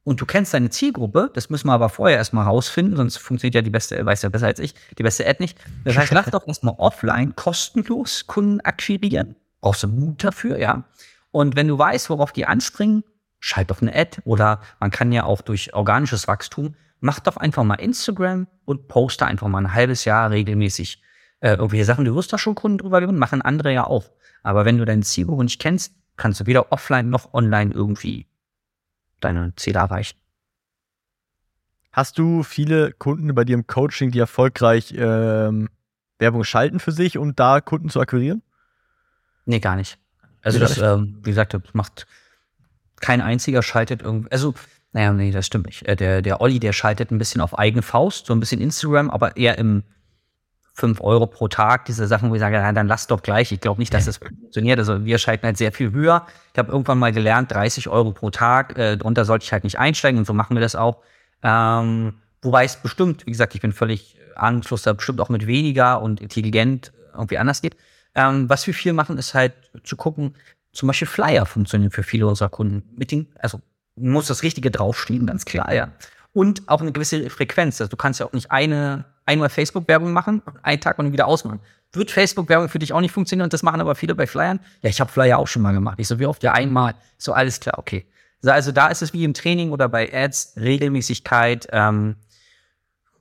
[0.04, 3.62] und du kennst deine Zielgruppe, das müssen wir aber vorher erstmal rausfinden, sonst funktioniert ja
[3.62, 5.58] die beste, weiß ja besser als ich, die beste Ad nicht.
[5.84, 9.34] Das heißt, lass doch erstmal offline kostenlos Kunden akquirieren.
[9.62, 10.84] Brauchst du Mut dafür, ja.
[11.30, 13.02] Und wenn du weißt, worauf die anspringen,
[13.40, 17.64] schalt doch eine Ad oder man kann ja auch durch organisches Wachstum, mach doch einfach
[17.64, 21.02] mal Instagram und poste einfach mal ein halbes Jahr regelmäßig
[21.44, 22.06] äh, irgendwelche Sachen.
[22.06, 24.10] Du wirst da schon Kunden drüber gewinnen, machen andere ja auch.
[24.42, 28.26] Aber wenn du deine Zielgruppe nicht kennst, kannst du weder offline noch online irgendwie
[29.20, 30.16] deine Ziele erreichen.
[31.92, 35.68] Hast du viele Kunden bei dir im Coaching, die erfolgreich ähm,
[36.18, 38.42] Werbung schalten für sich, um da Kunden zu akquirieren?
[39.44, 39.98] Nee, gar nicht.
[40.42, 42.06] Also das, ähm, wie gesagt, das macht
[43.00, 44.54] kein einziger schaltet irgendwie, also,
[44.92, 45.86] naja, nee, das stimmt nicht.
[45.86, 49.10] Äh, der, der Olli, der schaltet ein bisschen auf eigene Faust, so ein bisschen Instagram,
[49.10, 49.84] aber eher im
[50.74, 53.52] 5 Euro pro Tag, diese Sachen, wo ich sage, ja, dann lass doch gleich.
[53.52, 54.78] Ich glaube nicht, dass das funktioniert.
[54.78, 56.26] Also wir schalten halt sehr viel höher.
[56.52, 59.78] Ich habe irgendwann mal gelernt, 30 Euro pro Tag, äh, drunter sollte ich halt nicht
[59.78, 61.02] einsteigen und so machen wir das auch.
[61.42, 66.02] Ähm, wobei es bestimmt, wie gesagt, ich bin völlig ahnungslos, da bestimmt auch mit weniger
[66.02, 67.76] und intelligent irgendwie anders geht.
[68.16, 69.54] Ähm, was wir viel machen, ist halt
[69.84, 70.34] zu gucken,
[70.72, 72.82] zum Beispiel Flyer funktionieren für viele unserer Kunden.
[72.96, 73.60] Mit den, also
[73.96, 75.92] muss das Richtige draufstehen, ganz klar, ja.
[76.32, 77.80] Und auch eine gewisse Frequenz.
[77.80, 81.60] Also du kannst ja auch nicht eine, einmal Facebook-Werbung machen, einen Tag und wieder ausmachen.
[81.92, 84.60] Wird Facebook-Werbung für dich auch nicht funktionieren und das machen aber viele bei Flyern?
[84.82, 85.98] Ja, ich habe Flyer auch schon mal gemacht.
[86.00, 86.42] Ich so, wie oft?
[86.42, 86.94] Ja, einmal.
[87.18, 88.06] So, alles klar, okay.
[88.44, 91.68] Also da ist es wie im Training oder bei Ads, Regelmäßigkeit.
[91.70, 92.16] Ähm,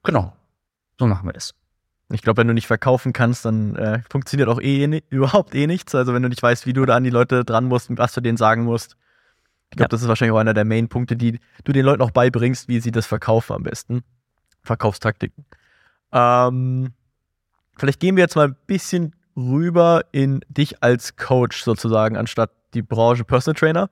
[0.04, 0.34] genau,
[1.00, 1.54] so machen wir das.
[2.12, 5.96] Ich glaube, wenn du nicht verkaufen kannst, dann äh, funktioniert auch eh überhaupt eh nichts.
[5.96, 8.14] Also wenn du nicht weißt, wie du da an die Leute dran musst und was
[8.14, 8.98] du denen sagen musst.
[9.70, 9.88] Ich glaube, ja.
[9.88, 12.92] das ist wahrscheinlich auch einer der Main-Punkte, die du den Leuten auch beibringst, wie sie
[12.92, 14.04] das verkaufen am besten.
[14.62, 15.46] Verkaufstaktiken.
[16.14, 16.94] Ähm,
[17.76, 22.82] vielleicht gehen wir jetzt mal ein bisschen rüber in dich als Coach sozusagen, anstatt die
[22.82, 23.90] Branche Personal Trainer.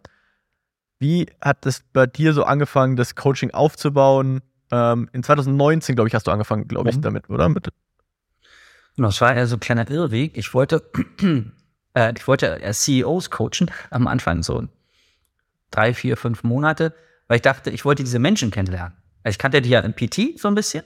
[0.99, 4.41] Wie hat es bei dir so angefangen, das Coaching aufzubauen?
[4.71, 7.01] Ähm, in 2019, glaube ich, hast du angefangen, glaube ich, mhm.
[7.01, 7.49] damit, oder?
[7.49, 7.69] Mit
[8.95, 10.37] Genau, das war ja so ein kleiner Irrweg.
[10.37, 10.83] Ich wollte,
[11.95, 14.67] äh, ich wollte CEOs coachen am Anfang so
[15.71, 16.93] drei, vier, fünf Monate,
[17.27, 18.97] weil ich dachte, ich wollte diese Menschen kennenlernen.
[19.23, 20.83] Ich kannte die ja im PT so ein bisschen,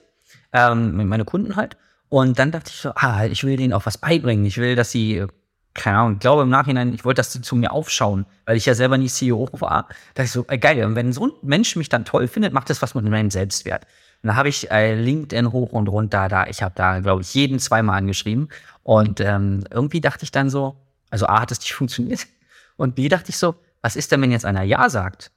[0.54, 1.78] ähm, meine Kunden halt.
[2.10, 4.46] Und dann dachte ich so, ah, ich will denen auch was beibringen.
[4.46, 5.26] Ich will, dass sie,
[5.74, 8.66] keine Ahnung, ich glaube im Nachhinein, ich wollte, dass sie zu mir aufschauen, weil ich
[8.66, 9.88] ja selber nie CEO war.
[9.90, 12.54] Da dachte ich so, äh, geil, und wenn so ein Mensch mich dann toll findet,
[12.54, 13.86] macht das was mit meinem Selbstwert.
[14.24, 16.48] Und da habe ich äh, LinkedIn hoch und runter da.
[16.48, 18.50] Ich habe da, glaube ich, jeden zweimal angeschrieben.
[18.84, 20.78] Und ähm, irgendwie dachte ich dann so,
[21.10, 22.28] also A hat es nicht funktioniert.
[22.78, 25.32] Und B dachte ich so, was ist denn, wenn jetzt einer Ja sagt?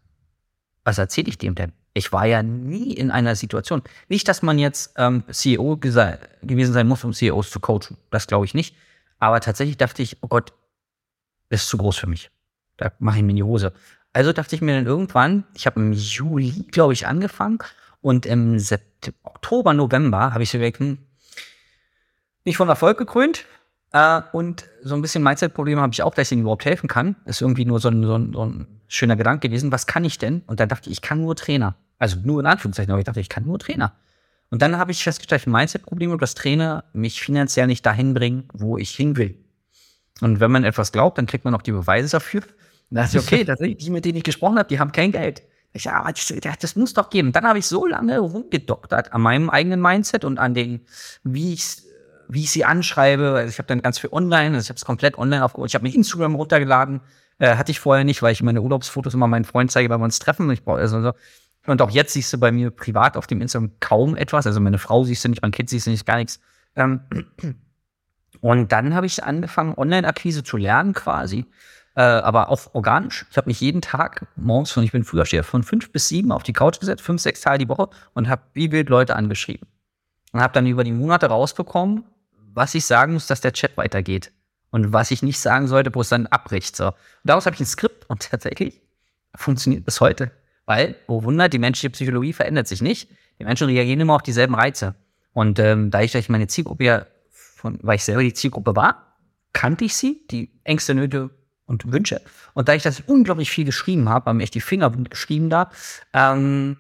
[0.85, 1.73] Was erzähle ich dem denn?
[1.99, 3.83] Ich war ja nie in einer Situation.
[4.09, 7.97] Nicht, dass man jetzt ähm, CEO gewesen sein muss, um CEOs zu coachen.
[8.11, 8.77] Das glaube ich nicht.
[9.19, 10.53] Aber tatsächlich dachte ich, oh Gott,
[11.49, 12.31] das ist zu groß für mich.
[12.77, 13.73] Da mache ich mir in die Hose.
[14.13, 17.59] Also dachte ich mir dann irgendwann, ich habe im Juli, glaube ich, angefangen
[18.01, 20.99] und im September, Oktober, November habe ich so wirklich hm,
[22.45, 23.45] nicht von Erfolg gekrönt.
[23.93, 27.17] Äh, und so ein bisschen Mindset-Probleme habe ich auch, dass ich ihnen überhaupt helfen kann.
[27.25, 29.73] Ist irgendwie nur so ein, so, ein, so ein schöner Gedanke gewesen.
[29.73, 30.43] Was kann ich denn?
[30.47, 31.75] Und dann dachte ich, ich kann nur Trainer.
[31.99, 33.95] Also nur in Anführungszeichen, aber ich dachte, ich kann nur Trainer.
[34.51, 38.49] Und dann habe ich festgestellt, ein Mindset-Problem und das Trainer mich finanziell nicht dahin bringen,
[38.53, 39.39] wo ich hin will.
[40.21, 42.43] Und wenn man etwas glaubt, dann kriegt man auch die Beweise dafür.
[42.91, 45.43] Da dachte ich, okay, das, die, mit denen ich gesprochen habe, die haben kein Geld.
[45.75, 47.33] Ich ja, aber das, das muss doch geben.
[47.33, 50.81] Dann habe ich so lange rumgedoktert an meinem eigenen Mindset und an den,
[51.23, 51.83] wie ich
[52.29, 53.33] wie ich sie anschreibe.
[53.33, 55.69] Also ich habe dann ganz viel online, also ich habe es komplett online aufgebaut.
[55.69, 57.01] Ich habe mir Instagram runtergeladen,
[57.39, 60.05] äh, hatte ich vorher nicht, weil ich meine Urlaubsfotos immer meinen Freund zeige, wenn wir
[60.05, 60.51] uns treffen.
[60.51, 61.13] Ich brauche also so.
[61.69, 64.47] Und auch jetzt siehst du bei mir privat auf dem Instagram kaum etwas.
[64.47, 66.41] Also meine Frau siehst du nicht, mein Kind siehst du nicht, gar nichts.
[66.77, 67.01] Ähm,
[68.41, 71.45] und dann habe ich angefangen, Online-Akquise zu lernen quasi.
[71.95, 73.27] Äh, aber auch organisch.
[73.31, 76.33] Ich habe mich jeden Tag morgens von, ich bin früher steher, von fünf bis sieben
[76.33, 79.69] auf die Couch gesetzt, fünf, sechs Tage die Woche und habe wie wild Leute angeschrieben.
[80.33, 82.05] Und habe dann über die Monate rausbekommen,
[82.55, 84.33] was ich sagen muss, dass der Chat weitergeht.
[84.71, 86.77] Und was ich nicht sagen sollte, wo es dann abbricht.
[86.77, 86.87] So.
[86.87, 86.95] Und
[87.25, 88.81] daraus habe ich ein Skript und tatsächlich
[89.35, 90.31] funktioniert bis heute.
[90.69, 93.09] Weil, oh Wunder, die menschliche Psychologie verändert sich nicht.
[93.39, 94.97] Die Menschen reagieren immer auf dieselben Reize.
[95.33, 99.17] Und ähm, da ich durch meine Zielgruppe ja, von, weil ich selber die Zielgruppe war,
[99.55, 101.31] kannte ich sie, die Ängste, Nöte
[101.65, 102.21] und Wünsche.
[102.53, 105.71] Und da ich das unglaublich viel geschrieben habe, haben echt die Finger geschrieben da,
[106.13, 106.77] ähm,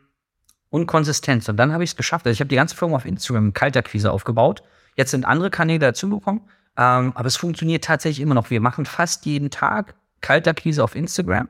[0.68, 1.48] und Konsistenz.
[1.48, 2.26] Und dann habe ich es geschafft.
[2.26, 4.62] Also ich habe die ganze Firma auf Instagram Kalterquise aufgebaut.
[4.96, 6.42] Jetzt sind andere Kanäle dazugekommen.
[6.76, 8.50] Ähm, aber es funktioniert tatsächlich immer noch.
[8.50, 11.48] Wir machen fast jeden Tag Kalterquise auf Instagram.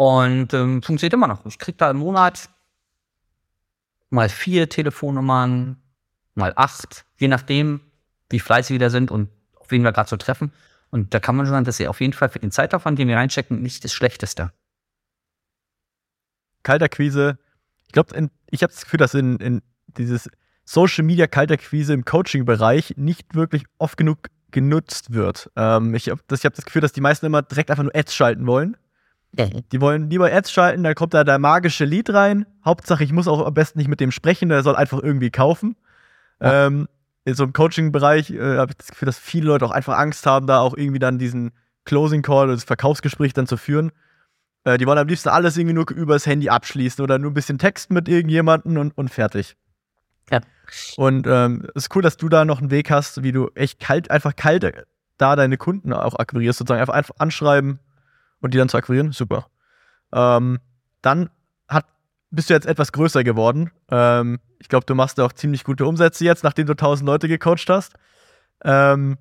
[0.00, 1.44] Und ähm, funktioniert immer noch.
[1.44, 2.48] Ich kriege da im Monat
[4.08, 5.76] mal vier Telefonnummern,
[6.34, 7.82] mal acht, je nachdem,
[8.30, 10.54] wie fleißig wir da sind und auf wen wir gerade so treffen.
[10.88, 13.08] Und da kann man schon sagen, dass sie auf jeden Fall für den Zeitaufwand, den
[13.08, 14.52] wir reinstecken, nicht das Schlechteste.
[16.62, 17.38] Kalterquise.
[17.84, 20.30] Ich glaube, ich habe das Gefühl, dass in, in dieses
[20.64, 25.50] Social Media Kalterquise im Coaching-Bereich nicht wirklich oft genug genutzt wird.
[25.56, 28.14] Ähm, ich habe das, hab das Gefühl, dass die meisten immer direkt einfach nur Ads
[28.14, 28.78] schalten wollen.
[29.32, 32.46] Die wollen lieber Ads schalten, dann kommt da der magische Lied rein.
[32.64, 35.76] Hauptsache, ich muss auch am besten nicht mit dem sprechen, der soll einfach irgendwie kaufen.
[36.40, 36.66] Ja.
[36.66, 36.88] Ähm,
[37.24, 40.26] in so einem Coaching-Bereich äh, habe ich das Gefühl, dass viele Leute auch einfach Angst
[40.26, 41.52] haben, da auch irgendwie dann diesen
[41.84, 43.92] Closing Call oder das Verkaufsgespräch dann zu führen.
[44.64, 47.58] Äh, die wollen am liebsten alles irgendwie nur übers Handy abschließen oder nur ein bisschen
[47.58, 49.56] Text mit irgendjemandem und, und fertig.
[50.30, 50.40] Ja.
[50.96, 53.80] Und ähm, es ist cool, dass du da noch einen Weg hast, wie du echt
[53.80, 54.86] kalt, einfach kalt
[55.18, 57.80] da deine Kunden auch akquirierst, sozusagen einfach, einfach anschreiben
[58.40, 59.12] und die dann zu akquirieren.
[59.12, 59.46] Super.
[60.12, 60.60] Ähm,
[61.02, 61.30] dann
[61.68, 61.86] hat,
[62.30, 63.70] bist du jetzt etwas größer geworden.
[63.90, 67.68] Ähm, ich glaube, du machst auch ziemlich gute Umsätze jetzt, nachdem du 1000 Leute gecoacht
[67.68, 67.94] hast.
[68.62, 69.16] Ähm,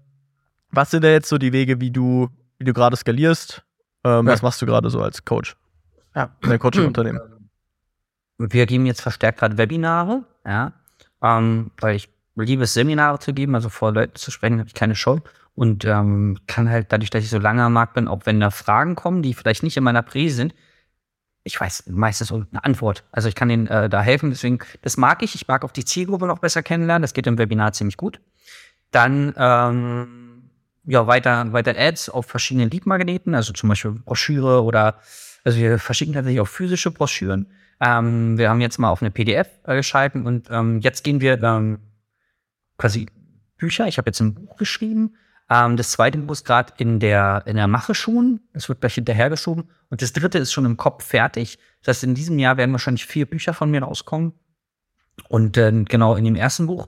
[0.71, 3.63] was sind da jetzt so die Wege, wie du, wie du gerade skalierst?
[4.03, 4.33] Ähm, ja.
[4.33, 5.55] Was machst du gerade so als Coach?
[6.15, 6.35] Ja.
[6.43, 7.19] In deinem Coaching-Unternehmen?
[8.37, 10.73] Wir geben jetzt verstärkt gerade Webinare, ja
[11.21, 14.73] ähm, weil ich liebe es, Seminare zu geben, also vor Leuten zu sprechen, habe ich
[14.73, 15.21] keine Show
[15.59, 18.49] und ähm, kann halt dadurch, dass ich so lange am Markt bin, auch wenn da
[18.49, 20.55] Fragen kommen, die vielleicht nicht in meiner Präse sind,
[21.43, 23.03] ich weiß meistens eine Antwort.
[23.11, 24.29] Also ich kann denen äh, da helfen.
[24.29, 25.35] Deswegen, das mag ich.
[25.35, 27.01] Ich mag auch die Zielgruppe noch besser kennenlernen.
[27.01, 28.21] Das geht im Webinar ziemlich gut.
[28.91, 30.49] Dann ähm,
[30.85, 34.99] ja weiter weiter Ads auf verschiedenen Lead-Magneten, also zum Beispiel Broschüre oder
[35.43, 37.47] also wir verschicken tatsächlich auch physische Broschüren.
[37.81, 41.43] Ähm, wir haben jetzt mal auf eine PDF äh, geschalten und ähm, jetzt gehen wir
[41.43, 41.79] ähm,
[42.77, 43.07] quasi
[43.57, 43.87] Bücher.
[43.87, 45.15] Ich habe jetzt ein Buch geschrieben.
[45.49, 48.41] Ähm, das zweite Buch ist gerade in der, in der Mache schon.
[48.53, 49.69] Es wird gleich hinterhergeschoben.
[49.89, 51.57] Und das dritte ist schon im Kopf fertig.
[51.81, 54.33] Das heißt, in diesem Jahr werden wahrscheinlich vier Bücher von mir rauskommen.
[55.27, 56.87] Und äh, genau in dem ersten Buch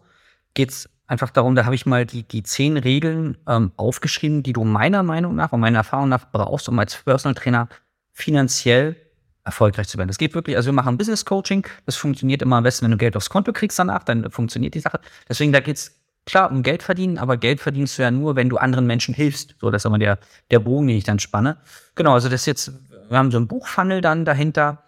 [0.54, 4.64] geht's einfach darum, da habe ich mal die, die zehn Regeln ähm, aufgeschrieben, die du
[4.64, 7.68] meiner Meinung nach und meiner Erfahrung nach brauchst, um als Personal Trainer
[8.14, 8.96] finanziell
[9.44, 10.08] erfolgreich zu werden.
[10.08, 12.98] Das geht wirklich, also wir machen Business Coaching, das funktioniert immer am besten, wenn du
[12.98, 15.00] Geld aufs Konto kriegst danach, dann funktioniert die Sache.
[15.28, 18.58] Deswegen, da geht's klar um Geld verdienen, aber Geld verdienst du ja nur, wenn du
[18.58, 19.56] anderen Menschen hilfst.
[19.60, 20.20] So, das ist immer der,
[20.50, 21.58] der Bogen, den ich dann spanne.
[21.96, 22.72] Genau, also das ist jetzt,
[23.10, 24.84] wir haben so ein Buchfunnel dann dahinter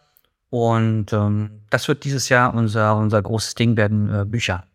[0.49, 4.65] und ähm, das wird dieses Jahr unser, unser großes Ding werden, äh, Bücher.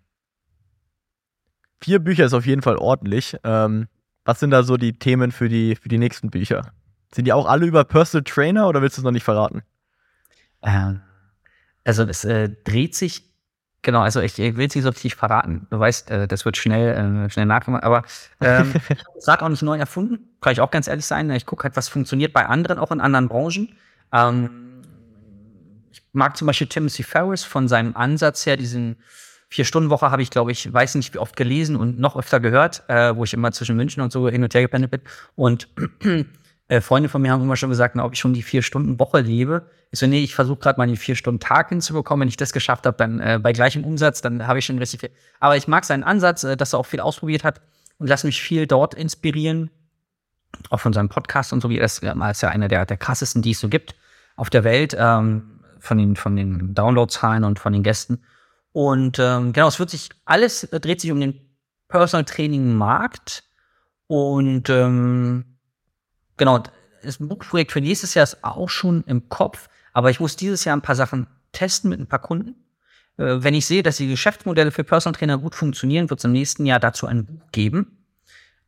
[1.80, 3.36] Vier Bücher ist auf jeden Fall ordentlich.
[3.44, 3.86] Ähm,
[4.24, 6.72] was sind da so die Themen für die, für die nächsten Bücher?
[7.14, 9.62] Sind die auch alle über Personal Trainer oder willst du es noch nicht verraten?
[10.62, 11.00] Ähm,
[11.84, 13.22] also es äh, dreht sich,
[13.82, 15.66] genau, also ich, ich will es nicht so richtig verraten.
[15.70, 18.02] Du weißt, äh, das wird schnell, äh, schnell nachgemacht, aber
[18.40, 18.72] ähm,
[19.18, 21.30] sag auch nicht neu erfunden, kann ich auch ganz ehrlich sein.
[21.30, 23.74] Ich gucke halt, was funktioniert bei anderen, auch in anderen Branchen.
[24.12, 24.82] Ähm,
[25.90, 28.96] ich mag zum Beispiel Timothy Ferris von seinem Ansatz her, diesen
[29.50, 33.16] Vier-Stunden-Woche habe ich, glaube ich, weiß nicht, wie oft gelesen und noch öfter gehört, äh,
[33.16, 35.00] wo ich immer zwischen München und so hin und her gependelt bin.
[35.36, 35.68] Und
[36.68, 39.70] äh, Freunde von mir haben immer schon gesagt, na, ob ich schon die Vier-Stunden-Woche lebe.
[39.90, 42.22] Ich so, nee, ich versuche gerade mal die Vier-Stunden-Tag hinzubekommen.
[42.22, 45.00] Wenn ich das geschafft habe, dann äh, bei gleichem Umsatz, dann habe ich schon richtig
[45.00, 45.10] viel.
[45.40, 47.62] Aber ich mag seinen Ansatz, äh, dass er auch viel ausprobiert hat
[47.98, 49.70] und lass mich viel dort inspirieren.
[50.68, 53.52] Auch von seinem Podcast und so, wie das ist ja einer der, der krassesten, die
[53.52, 53.94] es so gibt
[54.36, 58.22] auf der Welt, ähm, von den, von den Downloadzahlen und von den Gästen.
[58.72, 61.40] Und ähm, genau, es wird sich, alles dreht sich um den
[61.88, 63.44] Personal Training Markt
[64.06, 65.47] und ähm,
[66.38, 66.62] genau,
[67.02, 70.76] das Buchprojekt für nächstes Jahr ist auch schon im Kopf, aber ich muss dieses Jahr
[70.76, 72.54] ein paar Sachen testen mit ein paar Kunden.
[73.18, 76.32] Äh, wenn ich sehe, dass die Geschäftsmodelle für Personal Trainer gut funktionieren, wird es im
[76.32, 77.98] nächsten Jahr dazu ein Buch geben.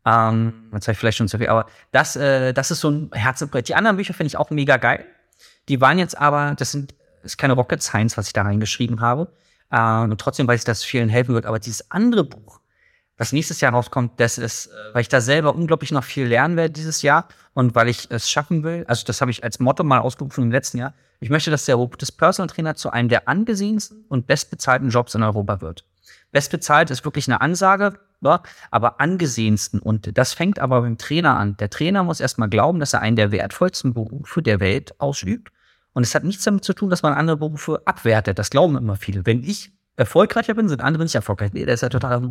[0.04, 3.10] Ähm, jetzt habe ich vielleicht schon zu viel, aber das, äh, das ist so ein
[3.12, 3.68] Herzenbrett.
[3.68, 5.04] Die anderen Bücher finde ich auch mega geil.
[5.68, 9.32] Die waren jetzt aber, das sind, ist keine Rocket Science, was ich da reingeschrieben habe.
[9.70, 11.46] Äh, und trotzdem weiß ich, dass es vielen helfen wird.
[11.46, 12.59] Aber dieses andere Buch,
[13.20, 16.56] was nächstes Jahr rauskommt, das ist, äh, weil ich da selber unglaublich noch viel lernen
[16.56, 19.84] werde dieses Jahr und weil ich es schaffen will, also das habe ich als Motto
[19.84, 23.28] mal ausgerufen im letzten Jahr, ich möchte, dass der des Personal Trainer zu einem der
[23.28, 25.84] angesehensten und bestbezahlten Jobs in Europa wird.
[26.32, 28.00] Bestbezahlt ist wirklich eine Ansage,
[28.70, 29.80] aber angesehensten.
[29.80, 31.58] Und das fängt aber beim Trainer an.
[31.58, 35.52] Der Trainer muss erstmal glauben, dass er einen der wertvollsten Berufe der Welt ausübt.
[35.92, 38.38] Und es hat nichts damit zu tun, dass man andere Berufe abwertet.
[38.38, 39.26] Das glauben immer viele.
[39.26, 41.52] Wenn ich erfolgreicher bin, sind andere nicht erfolgreich.
[41.52, 42.30] Nee, das ist ja total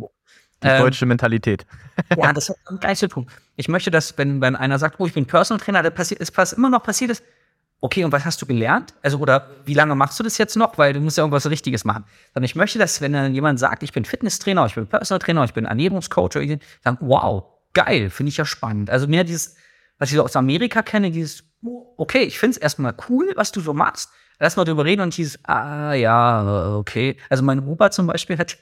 [0.62, 1.64] die ähm, deutsche Mentalität.
[2.16, 3.28] ja, das hat gleich zu tun.
[3.56, 6.36] Ich möchte, dass, wenn, wenn einer sagt, oh, ich bin Personal Trainer, da passiert, ist
[6.36, 7.22] was immer noch passiert ist,
[7.80, 8.94] okay, und was hast du gelernt?
[9.02, 10.78] Also, oder wie lange machst du das jetzt noch?
[10.78, 12.04] Weil du musst ja irgendwas Richtiges machen.
[12.34, 15.44] Dann ich möchte, dass, wenn dann jemand sagt, ich bin Fitnesstrainer, ich bin Personal Trainer,
[15.44, 16.32] ich bin Ernährungscoach,
[16.82, 18.90] dann, wow, geil, finde ich ja spannend.
[18.90, 19.56] Also mehr dieses,
[19.98, 21.44] was ich so aus Amerika kenne, dieses,
[21.96, 24.10] okay, ich finde es erstmal cool, was du so machst.
[24.38, 27.16] Lass mal drüber reden und dieses, ah, ja, okay.
[27.28, 28.56] Also mein Opa zum Beispiel hat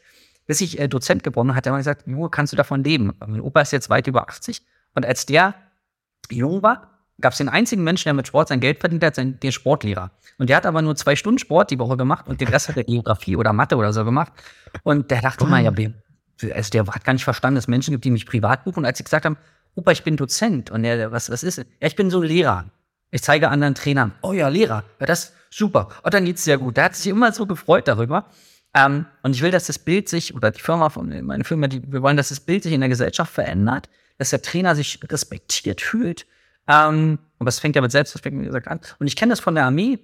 [0.49, 3.13] bis ich äh, Dozent geworden hat er immer gesagt, Junge, kannst du davon leben?
[3.25, 4.63] Mein Opa ist jetzt weit über 80
[4.95, 5.55] und als der
[6.31, 9.39] jung war, gab es den einzigen Menschen, der mit Sport sein Geld verdient hat, sein,
[9.41, 10.11] den Sportlehrer.
[10.39, 12.77] Und der hat aber nur zwei Stunden Sport die Woche gemacht und den Rest hat
[12.77, 14.33] er Geografie oder Mathe oder so gemacht.
[14.83, 15.49] Und der dachte oh.
[15.49, 15.73] mal, ja,
[16.55, 18.81] also der hat gar nicht verstanden, dass Menschen gibt, die mich privat buchen.
[18.81, 19.37] Und als sie gesagt haben,
[19.75, 21.59] Opa, ich bin Dozent und der, was, was ist?
[21.59, 22.65] Ja, ich bin so ein Lehrer.
[23.11, 25.89] Ich zeige anderen Trainern, oh ja, Lehrer, ja, das super.
[26.03, 26.77] Und dann geht's sehr gut.
[26.77, 28.27] Der hat sich immer so gefreut darüber.
[28.79, 31.83] Ähm, und ich will, dass das Bild sich, oder die Firma von meine Firma, die,
[31.91, 35.81] wir wollen, dass das Bild sich in der Gesellschaft verändert, dass der Trainer sich respektiert
[35.81, 36.27] fühlt.
[36.69, 38.81] Ähm, und das fängt ja mit Selbstrespekt, gesagt, an.
[38.99, 39.99] Und ich kenne das von der Armee.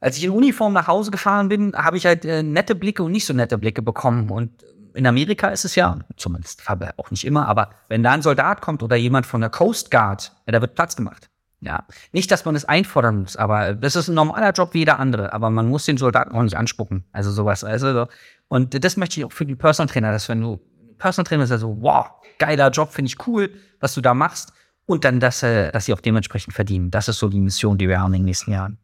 [0.00, 3.12] Als ich in Uniform nach Hause gefahren bin, habe ich halt äh, nette Blicke und
[3.12, 4.30] nicht so nette Blicke bekommen.
[4.30, 4.64] Und
[4.94, 6.62] in Amerika ist es ja, zumindest
[6.96, 10.32] auch nicht immer, aber wenn da ein Soldat kommt oder jemand von der Coast Guard,
[10.46, 11.28] ja, da wird Platz gemacht.
[11.60, 15.00] Ja, nicht, dass man es einfordern muss, aber das ist ein normaler Job wie jeder
[15.00, 17.04] andere, aber man muss den Soldaten auch nicht anspucken.
[17.10, 17.64] Also sowas.
[17.64, 18.06] Also,
[18.46, 20.60] und das möchte ich auch für die Personal Trainer, dass wenn du
[20.98, 22.06] Personal Trainer ist ja so, wow,
[22.38, 23.50] geiler Job, finde ich cool,
[23.80, 24.52] was du da machst.
[24.86, 26.90] Und dann, dass, äh, dass sie auch dementsprechend verdienen.
[26.90, 28.78] Das ist so die Mission, die wir haben in den nächsten Jahren.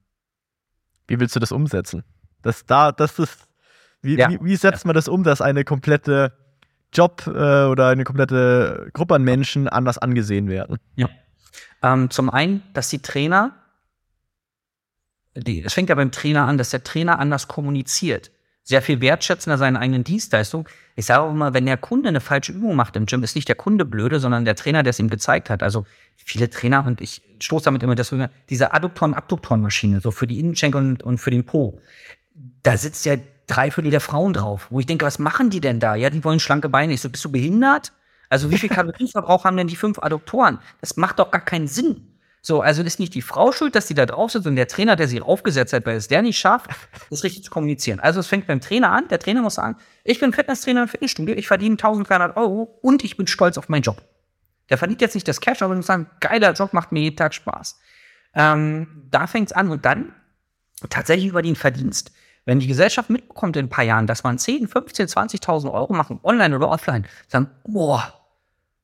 [1.07, 2.05] Wie willst du das umsetzen?
[2.43, 3.49] Das da, das ist,
[4.03, 4.29] wie, ja.
[4.29, 6.37] wie, wie setzt man das um, dass eine komplette
[6.93, 7.31] Job äh,
[7.65, 10.79] oder eine komplette Gruppe an Menschen anders angesehen werden?
[10.95, 11.09] Ja.
[11.83, 13.55] Ähm, zum einen, dass die Trainer,
[15.37, 18.31] die, es fängt ja beim Trainer an, dass der Trainer anders kommuniziert.
[18.67, 20.67] Sehr viel wertschätzender seine eigenen Dienstleistungen.
[20.97, 23.49] Ich sage auch immer, wenn der Kunde eine falsche Übung macht im Gym, ist nicht
[23.49, 25.63] der Kunde blöde, sondern der Trainer, der es ihm gezeigt hat.
[25.63, 25.85] Also
[26.17, 28.15] viele Trainer, und ich stoße damit immer das,
[28.49, 31.79] diese Adduktoren-Abduktoren-Maschine, so für die Innenschenkel und, und für den Po.
[32.63, 35.79] Da sitzt ja drei Viertel der Frauen drauf, wo ich denke, was machen die denn
[35.79, 35.95] da?
[35.95, 36.95] Ja, die wollen schlanke Beine.
[36.95, 37.93] Ich so, bist du behindert?
[38.29, 40.59] Also wie viel Kalorienverbrauch haben denn die fünf Adduktoren?
[40.81, 42.15] Das macht doch gar keinen Sinn.
[42.47, 44.97] So, also ist nicht die Frau schuld, dass die da drauf sitzt und der Trainer,
[44.97, 46.71] der sie aufgesetzt hat, weil es der nicht schafft,
[47.09, 48.01] das richtig zu kommunizieren.
[48.01, 49.09] Also es fängt beim Trainer an.
[49.09, 53.17] Der Trainer muss sagen, ich bin Fitnesstrainer im Fitnessstudio, ich verdiene 1300 Euro und ich
[53.17, 54.03] bin stolz auf meinen Job.
[54.69, 57.33] Der verdient jetzt nicht das Cash, aber muss sagen, geiler Job, macht mir jeden Tag
[57.33, 57.79] Spaß.
[58.35, 60.13] Ähm, da fängt es an und dann
[60.91, 62.13] tatsächlich über den Verdienst.
[62.45, 66.21] Wenn die Gesellschaft mitbekommt in ein paar Jahren, dass man 10, 15, 20.000 Euro machen,
[66.23, 68.13] online oder offline, sagen, boah,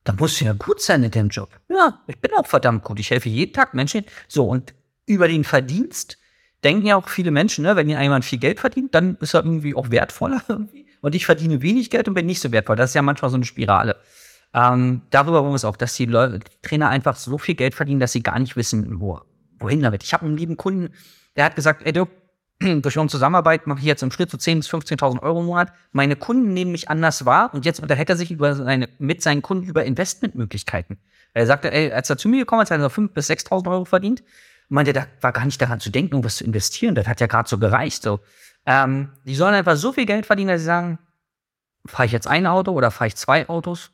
[0.03, 1.49] da muss ja gut sein in dem Job.
[1.69, 2.99] Ja, ich bin auch verdammt gut.
[2.99, 4.05] Ich helfe jeden Tag Menschen.
[4.27, 4.73] So, und
[5.05, 6.17] über den Verdienst
[6.63, 9.75] denken ja auch viele Menschen, ne, wenn jemand viel Geld verdient, dann ist er irgendwie
[9.75, 10.41] auch wertvoller.
[11.01, 12.75] Und ich verdiene wenig Geld und bin nicht so wertvoll.
[12.75, 13.95] Das ist ja manchmal so eine Spirale.
[14.53, 17.73] Ähm, darüber wollen wir es auch, dass die, Leute, die Trainer einfach so viel Geld
[17.73, 19.19] verdienen, dass sie gar nicht wissen, wo,
[19.57, 20.03] wohin damit.
[20.03, 20.93] Ich habe einen lieben Kunden,
[21.35, 22.05] der hat gesagt, ey, du,
[22.61, 25.73] durch unsere Zusammenarbeit mache ich jetzt im Schritt so 10.000 bis 15.000 Euro im Monat.
[25.91, 29.41] Meine Kunden nehmen mich anders wahr und jetzt unterhält er sich über seine, mit seinen
[29.41, 30.97] Kunden über Investmentmöglichkeiten.
[31.33, 33.71] Er sagte, ey, als er zu mir gekommen ist, hat er so 5.000 bis 6.000
[33.71, 34.23] Euro verdient.
[34.69, 36.95] Meinte, da war gar nicht daran zu denken, irgendwas zu investieren.
[36.95, 38.03] Das hat ja gerade so gereicht.
[38.03, 38.19] So.
[38.65, 40.99] Ähm, die sollen einfach so viel Geld verdienen, dass sie sagen,
[41.85, 43.91] fahre ich jetzt ein Auto oder fahre ich zwei Autos?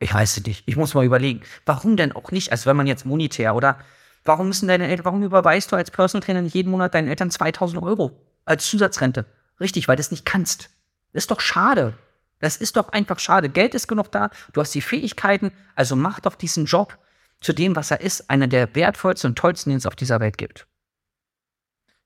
[0.00, 0.64] Ich weiß es nicht.
[0.66, 1.42] Ich muss mal überlegen.
[1.64, 2.50] Warum denn auch nicht?
[2.50, 3.78] Also wenn man jetzt monetär oder
[4.24, 7.30] Warum müssen deine Eltern, warum überweist du als Personal Trainer nicht jeden Monat deinen Eltern
[7.30, 9.26] 2000 Euro als Zusatzrente?
[9.60, 10.70] Richtig, weil du es nicht kannst.
[11.12, 11.94] Das ist doch schade.
[12.40, 13.48] Das ist doch einfach schade.
[13.48, 16.98] Geld ist genug da, du hast die Fähigkeiten, also mach doch diesen Job
[17.40, 20.38] zu dem, was er ist, einer der wertvollsten und tollsten, den es auf dieser Welt
[20.38, 20.66] gibt.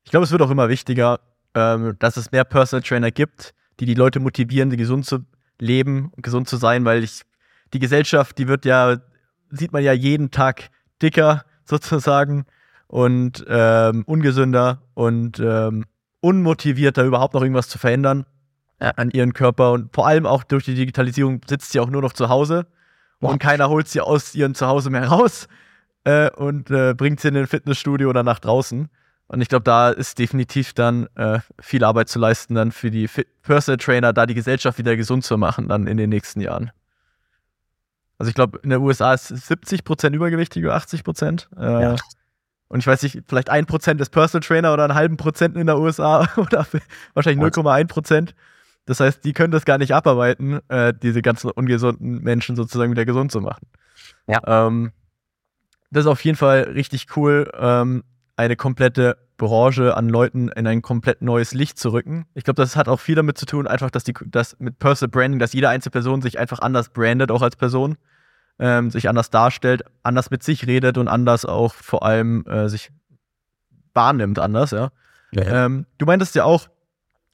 [0.04, 1.20] Ich glaube, es wird auch immer wichtiger,
[1.54, 5.24] ähm, dass es mehr Personal Trainer gibt, die die Leute motivieren, gesund zu
[5.58, 7.22] leben und gesund zu sein, weil ich,
[7.72, 8.98] die Gesellschaft, die wird ja,
[9.50, 10.70] sieht man ja jeden Tag
[11.02, 12.44] dicker, sozusagen
[12.86, 15.84] und ähm, ungesünder und ähm,
[16.20, 18.26] unmotivierter, überhaupt noch irgendwas zu verändern
[18.80, 18.90] ja.
[18.96, 19.72] an ihren Körper.
[19.72, 22.66] Und vor allem auch durch die Digitalisierung sitzt sie auch nur noch zu Hause
[23.20, 23.32] wow.
[23.32, 25.48] und keiner holt sie aus ihrem Zuhause mehr raus
[26.04, 28.88] äh, und äh, bringt sie in ein Fitnessstudio oder nach draußen.
[29.30, 33.10] Und ich glaube, da ist definitiv dann äh, viel Arbeit zu leisten, dann für die
[33.42, 36.70] Personal Trainer, da die Gesellschaft wieder gesund zu machen, dann in den nächsten Jahren.
[38.18, 41.48] Also ich glaube, in den USA ist 70 Prozent übergewichtig oder 80 Prozent.
[41.56, 41.96] Äh, ja.
[42.68, 45.66] Und ich weiß nicht, vielleicht ein Prozent ist Personal Trainer oder einen halben Prozent in
[45.66, 46.66] der USA oder
[47.14, 48.34] wahrscheinlich 0,1 Prozent.
[48.86, 53.04] Das heißt, die können das gar nicht abarbeiten, äh, diese ganzen ungesunden Menschen sozusagen wieder
[53.04, 53.66] gesund zu machen.
[54.26, 54.40] Ja.
[54.66, 54.92] Ähm,
[55.90, 58.04] das ist auf jeden Fall richtig cool, ähm,
[58.36, 62.26] eine komplette Branche an Leuten in ein komplett neues Licht zu rücken.
[62.34, 65.10] Ich glaube, das hat auch viel damit zu tun, einfach, dass die, dass mit Personal
[65.10, 67.96] Branding, dass jede einzelne Person sich einfach anders brandet, auch als Person
[68.58, 72.90] ähm, sich anders darstellt, anders mit sich redet und anders auch vor allem äh, sich
[73.94, 74.90] wahrnimmt anders, ja.
[75.32, 75.64] ja, ja.
[75.66, 76.68] Ähm, du meintest ja auch,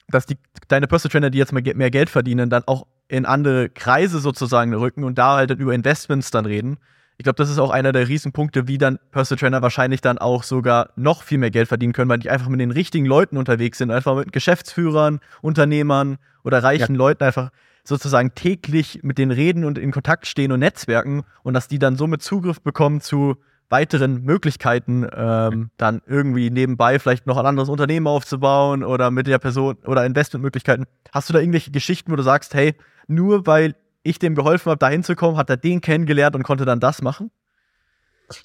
[0.07, 3.69] dass die, deine Personal Trainer, die jetzt mal mehr Geld verdienen, dann auch in andere
[3.69, 6.77] Kreise sozusagen rücken und da halt dann über Investments dann reden.
[7.17, 10.43] Ich glaube, das ist auch einer der Riesenpunkte, wie dann Personal Trainer wahrscheinlich dann auch
[10.43, 13.77] sogar noch viel mehr Geld verdienen können, weil die einfach mit den richtigen Leuten unterwegs
[13.77, 16.97] sind, einfach mit Geschäftsführern, Unternehmern oder reichen ja.
[16.97, 17.51] Leuten einfach
[17.87, 21.95] sozusagen täglich mit denen reden und in Kontakt stehen und netzwerken und dass die dann
[21.95, 23.37] somit Zugriff bekommen zu
[23.69, 29.39] weiteren Möglichkeiten, ähm, dann irgendwie nebenbei vielleicht noch ein anderes Unternehmen aufzubauen oder mit der
[29.39, 30.85] Person oder Investmentmöglichkeiten.
[31.11, 32.75] Hast du da irgendwelche Geschichten, wo du sagst, hey,
[33.07, 36.79] nur weil ich dem geholfen habe, da hinzukommen, hat er den kennengelernt und konnte dann
[36.79, 37.31] das machen?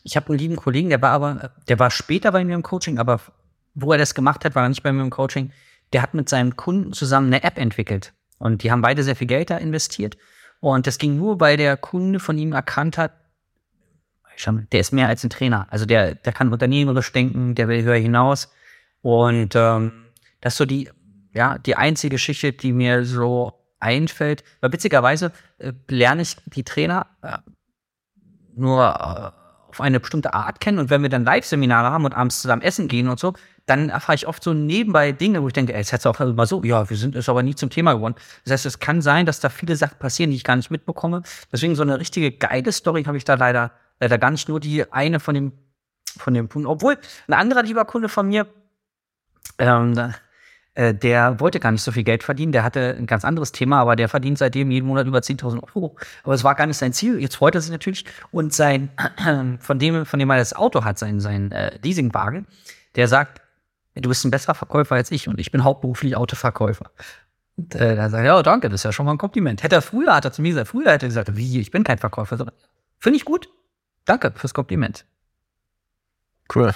[0.04, 2.98] Ich habe einen lieben Kollegen, der war aber, der war später bei mir im Coaching,
[2.98, 3.20] aber
[3.74, 5.52] wo er das gemacht hat, war er nicht bei mir im Coaching.
[5.92, 8.12] Der hat mit seinem Kunden zusammen eine App entwickelt.
[8.40, 10.16] Und die haben beide sehr viel Geld da investiert.
[10.60, 13.12] Und das ging nur, weil der Kunde von ihm erkannt hat,
[14.72, 15.66] der ist mehr als ein Trainer.
[15.70, 18.50] Also der, der kann unternehmerisch denken, der will höher hinaus.
[19.02, 20.06] Und ähm,
[20.40, 20.90] das ist so die,
[21.34, 24.42] ja, die einzige Geschichte, die mir so einfällt.
[24.62, 27.36] Weil witzigerweise äh, lerne ich die Trainer äh,
[28.56, 30.78] nur äh, auf eine bestimmte Art kennen.
[30.78, 33.34] Und wenn wir dann Live-Seminare haben und abends zusammen essen gehen und so,
[33.70, 36.18] dann erfahre ich oft so nebenbei Dinge, wo ich denke, ey, jetzt hätte es auch
[36.34, 38.16] mal so, ja, wir sind es aber nie zum Thema geworden.
[38.44, 41.22] Das heißt, es kann sein, dass da viele Sachen passieren, die ich gar nicht mitbekomme.
[41.52, 44.92] Deswegen so eine richtige geile Story habe ich da leider, leider gar nicht nur die
[44.92, 45.52] eine von dem,
[46.18, 46.66] von dem Kunden.
[46.66, 46.98] Obwohl,
[47.28, 48.48] ein anderer lieber Kunde von mir,
[49.58, 50.14] ähm,
[50.74, 53.80] äh, der wollte gar nicht so viel Geld verdienen, der hatte ein ganz anderes Thema,
[53.80, 55.96] aber der verdient seitdem jeden Monat über 10.000 Euro.
[56.24, 57.20] Aber es war gar nicht sein Ziel.
[57.20, 58.04] Jetzt freut er sich natürlich.
[58.32, 58.90] Und sein,
[59.60, 62.48] von dem, von dem er das Auto hat, sein, sein äh, Leasingwagen,
[62.96, 63.40] der sagt,
[63.94, 66.90] du bist ein besserer Verkäufer als ich und ich bin hauptberuflich Autoverkäufer.
[67.56, 69.62] Und äh, da sagt er, ja, danke, das ist ja schon mal ein Kompliment.
[69.62, 71.84] Hätte er früher, hat er zu mir gesagt, früher hätte er gesagt, wie, ich bin
[71.84, 72.36] kein Verkäufer.
[72.36, 72.46] So,
[72.98, 73.48] Finde ich gut.
[74.04, 75.04] Danke fürs Kompliment.
[76.54, 76.72] Cool.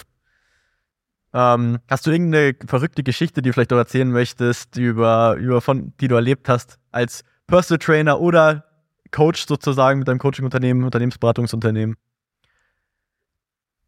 [1.32, 5.92] Ähm, hast du irgendeine verrückte Geschichte, die du vielleicht auch erzählen möchtest, über, über von,
[6.00, 8.64] die du erlebt hast als Personal Trainer oder
[9.10, 11.96] Coach sozusagen mit deinem Coaching-Unternehmen, Unternehmensberatungsunternehmen?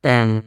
[0.02, 0.42] Ähm,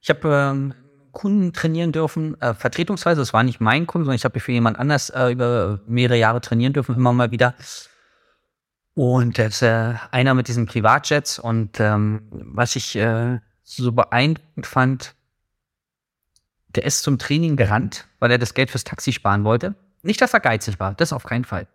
[0.00, 0.74] ich habe ähm,
[1.12, 4.78] Kunden trainieren dürfen, äh, vertretungsweise, das war nicht mein Kunde, sondern ich habe für jemand
[4.78, 7.54] anders äh, über mehrere Jahre trainieren dürfen, immer mal wieder.
[8.94, 15.14] Und ist äh, einer mit diesen Privatjets und ähm, was ich äh, so beeindruckend fand,
[16.68, 19.74] der ist zum Training gerannt, weil er das Geld fürs Taxi sparen wollte.
[20.02, 21.66] Nicht, dass er geizig war, das auf keinen Fall.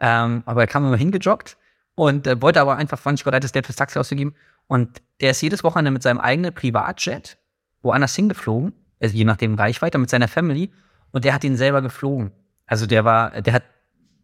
[0.00, 1.56] Ähm, aber er kam immer hingejoggt
[1.94, 4.34] und äh, wollte aber einfach 20 bereit, das Geld fürs Taxi auszugeben.
[4.66, 7.38] Und der ist jedes Wochenende mit seinem eigenen Privatjet
[7.82, 10.72] woanders hingeflogen, also je nachdem Reichweite, mit seiner Family.
[11.10, 12.32] Und der hat ihn selber geflogen.
[12.66, 13.64] Also der war, der hat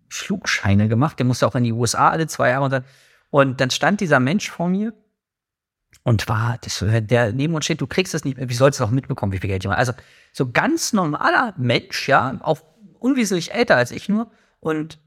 [0.08, 2.84] Flugscheine gemacht, der musste auch in die USA alle zwei Jahre und dann,
[3.30, 4.94] und dann stand dieser Mensch vor mir
[6.02, 8.90] und war, das, der neben uns steht, du kriegst das nicht, wie sollst du auch
[8.90, 9.76] mitbekommen, wie viel Geld mache?
[9.76, 9.92] Also
[10.32, 12.60] so ganz normaler Mensch, ja, auch
[12.98, 14.30] unwesentlich älter als ich nur.
[14.60, 14.98] Und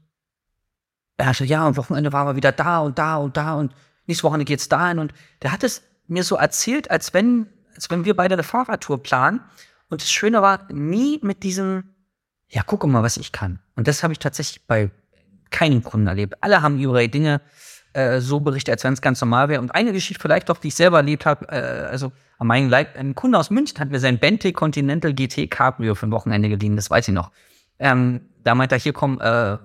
[1.16, 3.74] er so, ja, am Wochenende waren wir wieder da und da und da und
[4.06, 4.98] nächstes Wochenende geht's dahin.
[4.98, 9.02] Und der hat es mir so erzählt, als wenn als wenn wir beide eine Fahrradtour
[9.02, 9.40] planen.
[9.88, 11.84] Und das Schöne war, nie mit diesem,
[12.48, 13.60] ja, guck mal, was ich kann.
[13.76, 14.90] Und das habe ich tatsächlich bei
[15.50, 16.34] keinem Kunden erlebt.
[16.40, 17.40] Alle haben ihre Dinge
[17.92, 19.60] äh, so berichtet, als wenn es ganz normal wäre.
[19.60, 22.96] Und eine Geschichte vielleicht doch, die ich selber erlebt habe, äh, also an meinem Leib,
[22.96, 26.74] ein Kunde aus München hat mir sein Bentley Continental GT Cabrio für ein Wochenende geliehen,
[26.74, 27.30] das weiß ich noch.
[27.78, 29.58] Ähm, da meinte er, hier komm, äh,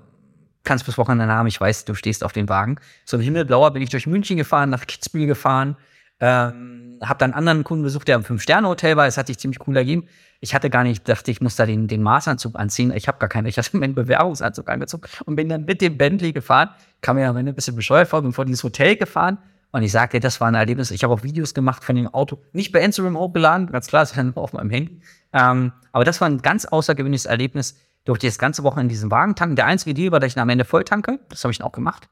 [0.64, 2.78] kannst bis Wochenende haben, ich weiß, du stehst auf den Wagen.
[3.06, 5.78] So ein Himmelblauer bin ich durch München gefahren, nach Kitzbühel gefahren,
[6.20, 9.06] ähm, habe dann einen anderen Kunden besucht, der im Fünf-Sterne-Hotel war.
[9.08, 10.08] Es hat sich ziemlich cool ergeben.
[10.40, 12.92] Ich hatte gar nicht, dachte, ich muss da den, den Maßanzug anziehen.
[12.92, 13.46] Ich habe gar keinen.
[13.48, 16.70] Ich hatte meinen Bewerbungsanzug angezogen und bin dann mit dem Bentley gefahren.
[17.02, 19.38] Kam mir am Ende ein bisschen bescheuert vor, bin vor dieses Hotel gefahren.
[19.72, 20.92] Und ich sagte, das war ein Erlebnis.
[20.92, 24.36] Ich habe auch Videos gemacht von dem Auto, nicht bei Instagram hochgeladen, ganz klar, sondern
[24.36, 25.02] auf meinem Handy.
[25.34, 27.78] Ähm, aber das war ein ganz außergewöhnliches Erlebnis.
[28.06, 29.56] Durfte ich das ganze Woche in diesem Wagen tanken.
[29.56, 31.20] Der einzige Deal war, dass ich ihn am Ende voll tanke.
[31.30, 32.08] Das habe ich dann auch gemacht.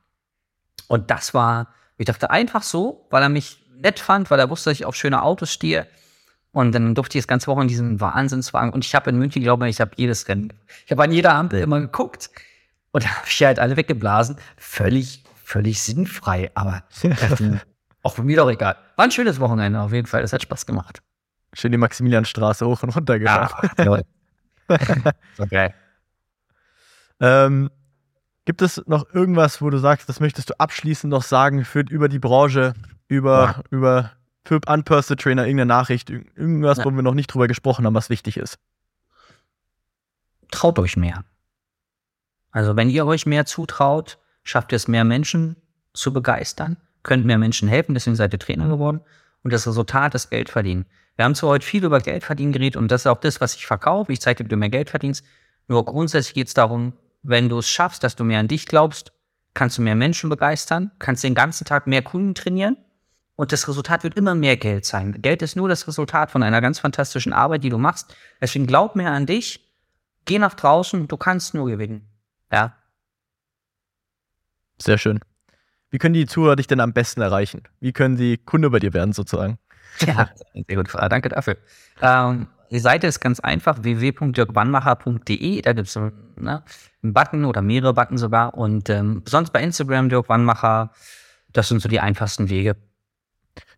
[0.88, 4.70] Und das war, ich dachte einfach so, weil er mich nett fand, weil er wusste,
[4.70, 5.88] dass ich auf schöne Autos stehe.
[6.52, 8.72] Und dann durfte ich das ganze Woche in diesem Wahnsinnswagen.
[8.72, 10.54] Und ich habe in München, glaube ich, ich habe jedes Rennen.
[10.86, 12.30] Ich habe an jeder Ampel immer geguckt.
[12.92, 14.38] Und da habe ich halt alle weggeblasen.
[14.56, 16.52] Völlig, völlig sinnfrei.
[16.56, 16.84] Aber
[18.04, 18.78] auch mir doch egal.
[18.96, 20.22] War ein schönes Wochenende auf jeden Fall.
[20.22, 21.02] Das hat Spaß gemacht.
[21.54, 23.70] Schön die Maximilianstraße hoch und runter gefahren.
[23.78, 24.00] Ja,
[25.38, 25.74] okay.
[27.22, 27.70] Ähm,
[28.46, 32.10] gibt es noch irgendwas, wo du sagst, das möchtest du abschließend noch sagen für, über
[32.10, 32.74] die Branche,
[33.08, 33.64] über, Ja.
[33.70, 34.12] über
[34.44, 36.86] für Unpersonal Trainer, irgendeine Nachricht, irg- irgendwas, Ja.
[36.86, 38.60] wo wir noch nicht drüber gesprochen haben, was wichtig ist?
[40.52, 41.26] traut euch mehr.
[42.52, 45.56] Also wenn ihr euch mehr zutraut, schafft ihr es mehr Menschen
[45.94, 49.02] zu begeistern, könnt mehr Menschen helfen, deswegen seid ihr Trainer geworden.
[49.44, 50.86] Und das Resultat ist Geld verdienen.
[51.16, 53.56] Wir haben zwar heute viel über Geld verdienen geredet und das ist auch das, was
[53.56, 54.12] ich verkaufe.
[54.14, 55.26] Ich zeige dir, wie du mehr Geld verdienst.
[55.68, 56.94] Nur grundsätzlich geht es darum,
[57.24, 59.12] wenn du es schaffst, dass du mehr an dich glaubst,
[59.54, 62.78] kannst du mehr Menschen begeistern, kannst den ganzen Tag mehr Kunden trainieren
[63.36, 65.22] und das Resultat wird immer mehr Geld sein.
[65.22, 68.16] Geld ist nur das Resultat von einer ganz fantastischen Arbeit, die du machst.
[68.42, 69.60] Deswegen glaub mehr an dich,
[70.26, 72.08] geh nach draußen, du kannst nur gewinnen.
[72.52, 72.76] Ja.
[74.82, 75.20] Sehr schön.
[75.90, 77.64] Wie können die Zuhörer dich denn am besten erreichen?
[77.80, 79.60] Wie können sie Kunde bei dir werden, sozusagen?
[80.00, 80.90] Ja, sehr gut.
[80.90, 81.10] Frage.
[81.10, 81.58] Danke dafür.
[82.02, 85.62] Ähm, die Seite ist ganz einfach, www.dirkwannmacher.de.
[85.62, 86.64] Da gibt es ne,
[87.04, 88.56] einen Button oder mehrere Button sogar.
[88.56, 90.92] Und ähm, sonst bei Instagram Dirk Wannmacher.
[91.54, 92.76] Das sind so die einfachsten Wege.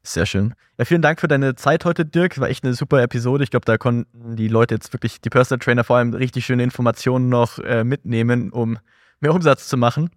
[0.08, 0.53] Sehr schön.
[0.78, 2.39] Ja, vielen Dank für deine Zeit heute, Dirk.
[2.39, 3.43] War echt eine super Episode.
[3.43, 6.64] Ich glaube, da konnten die Leute jetzt wirklich, die Personal Trainer vor allem richtig schöne
[6.64, 8.80] Informationen noch äh, mitnehmen, um
[9.20, 10.10] mehr Umsatz zu machen.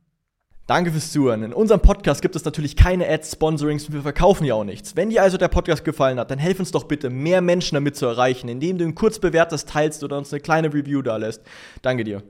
[0.69, 1.43] Danke fürs Zuhören.
[1.43, 4.95] In unserem Podcast gibt es natürlich keine Ads, Sponsorings und wir verkaufen ja auch nichts.
[4.95, 7.97] Wenn dir also der Podcast gefallen hat, dann helf uns doch bitte, mehr Menschen damit
[7.97, 11.43] zu erreichen, indem du ihn kurz bewertest, teilst oder uns eine kleine Review da lässt.
[11.83, 12.23] Danke dir.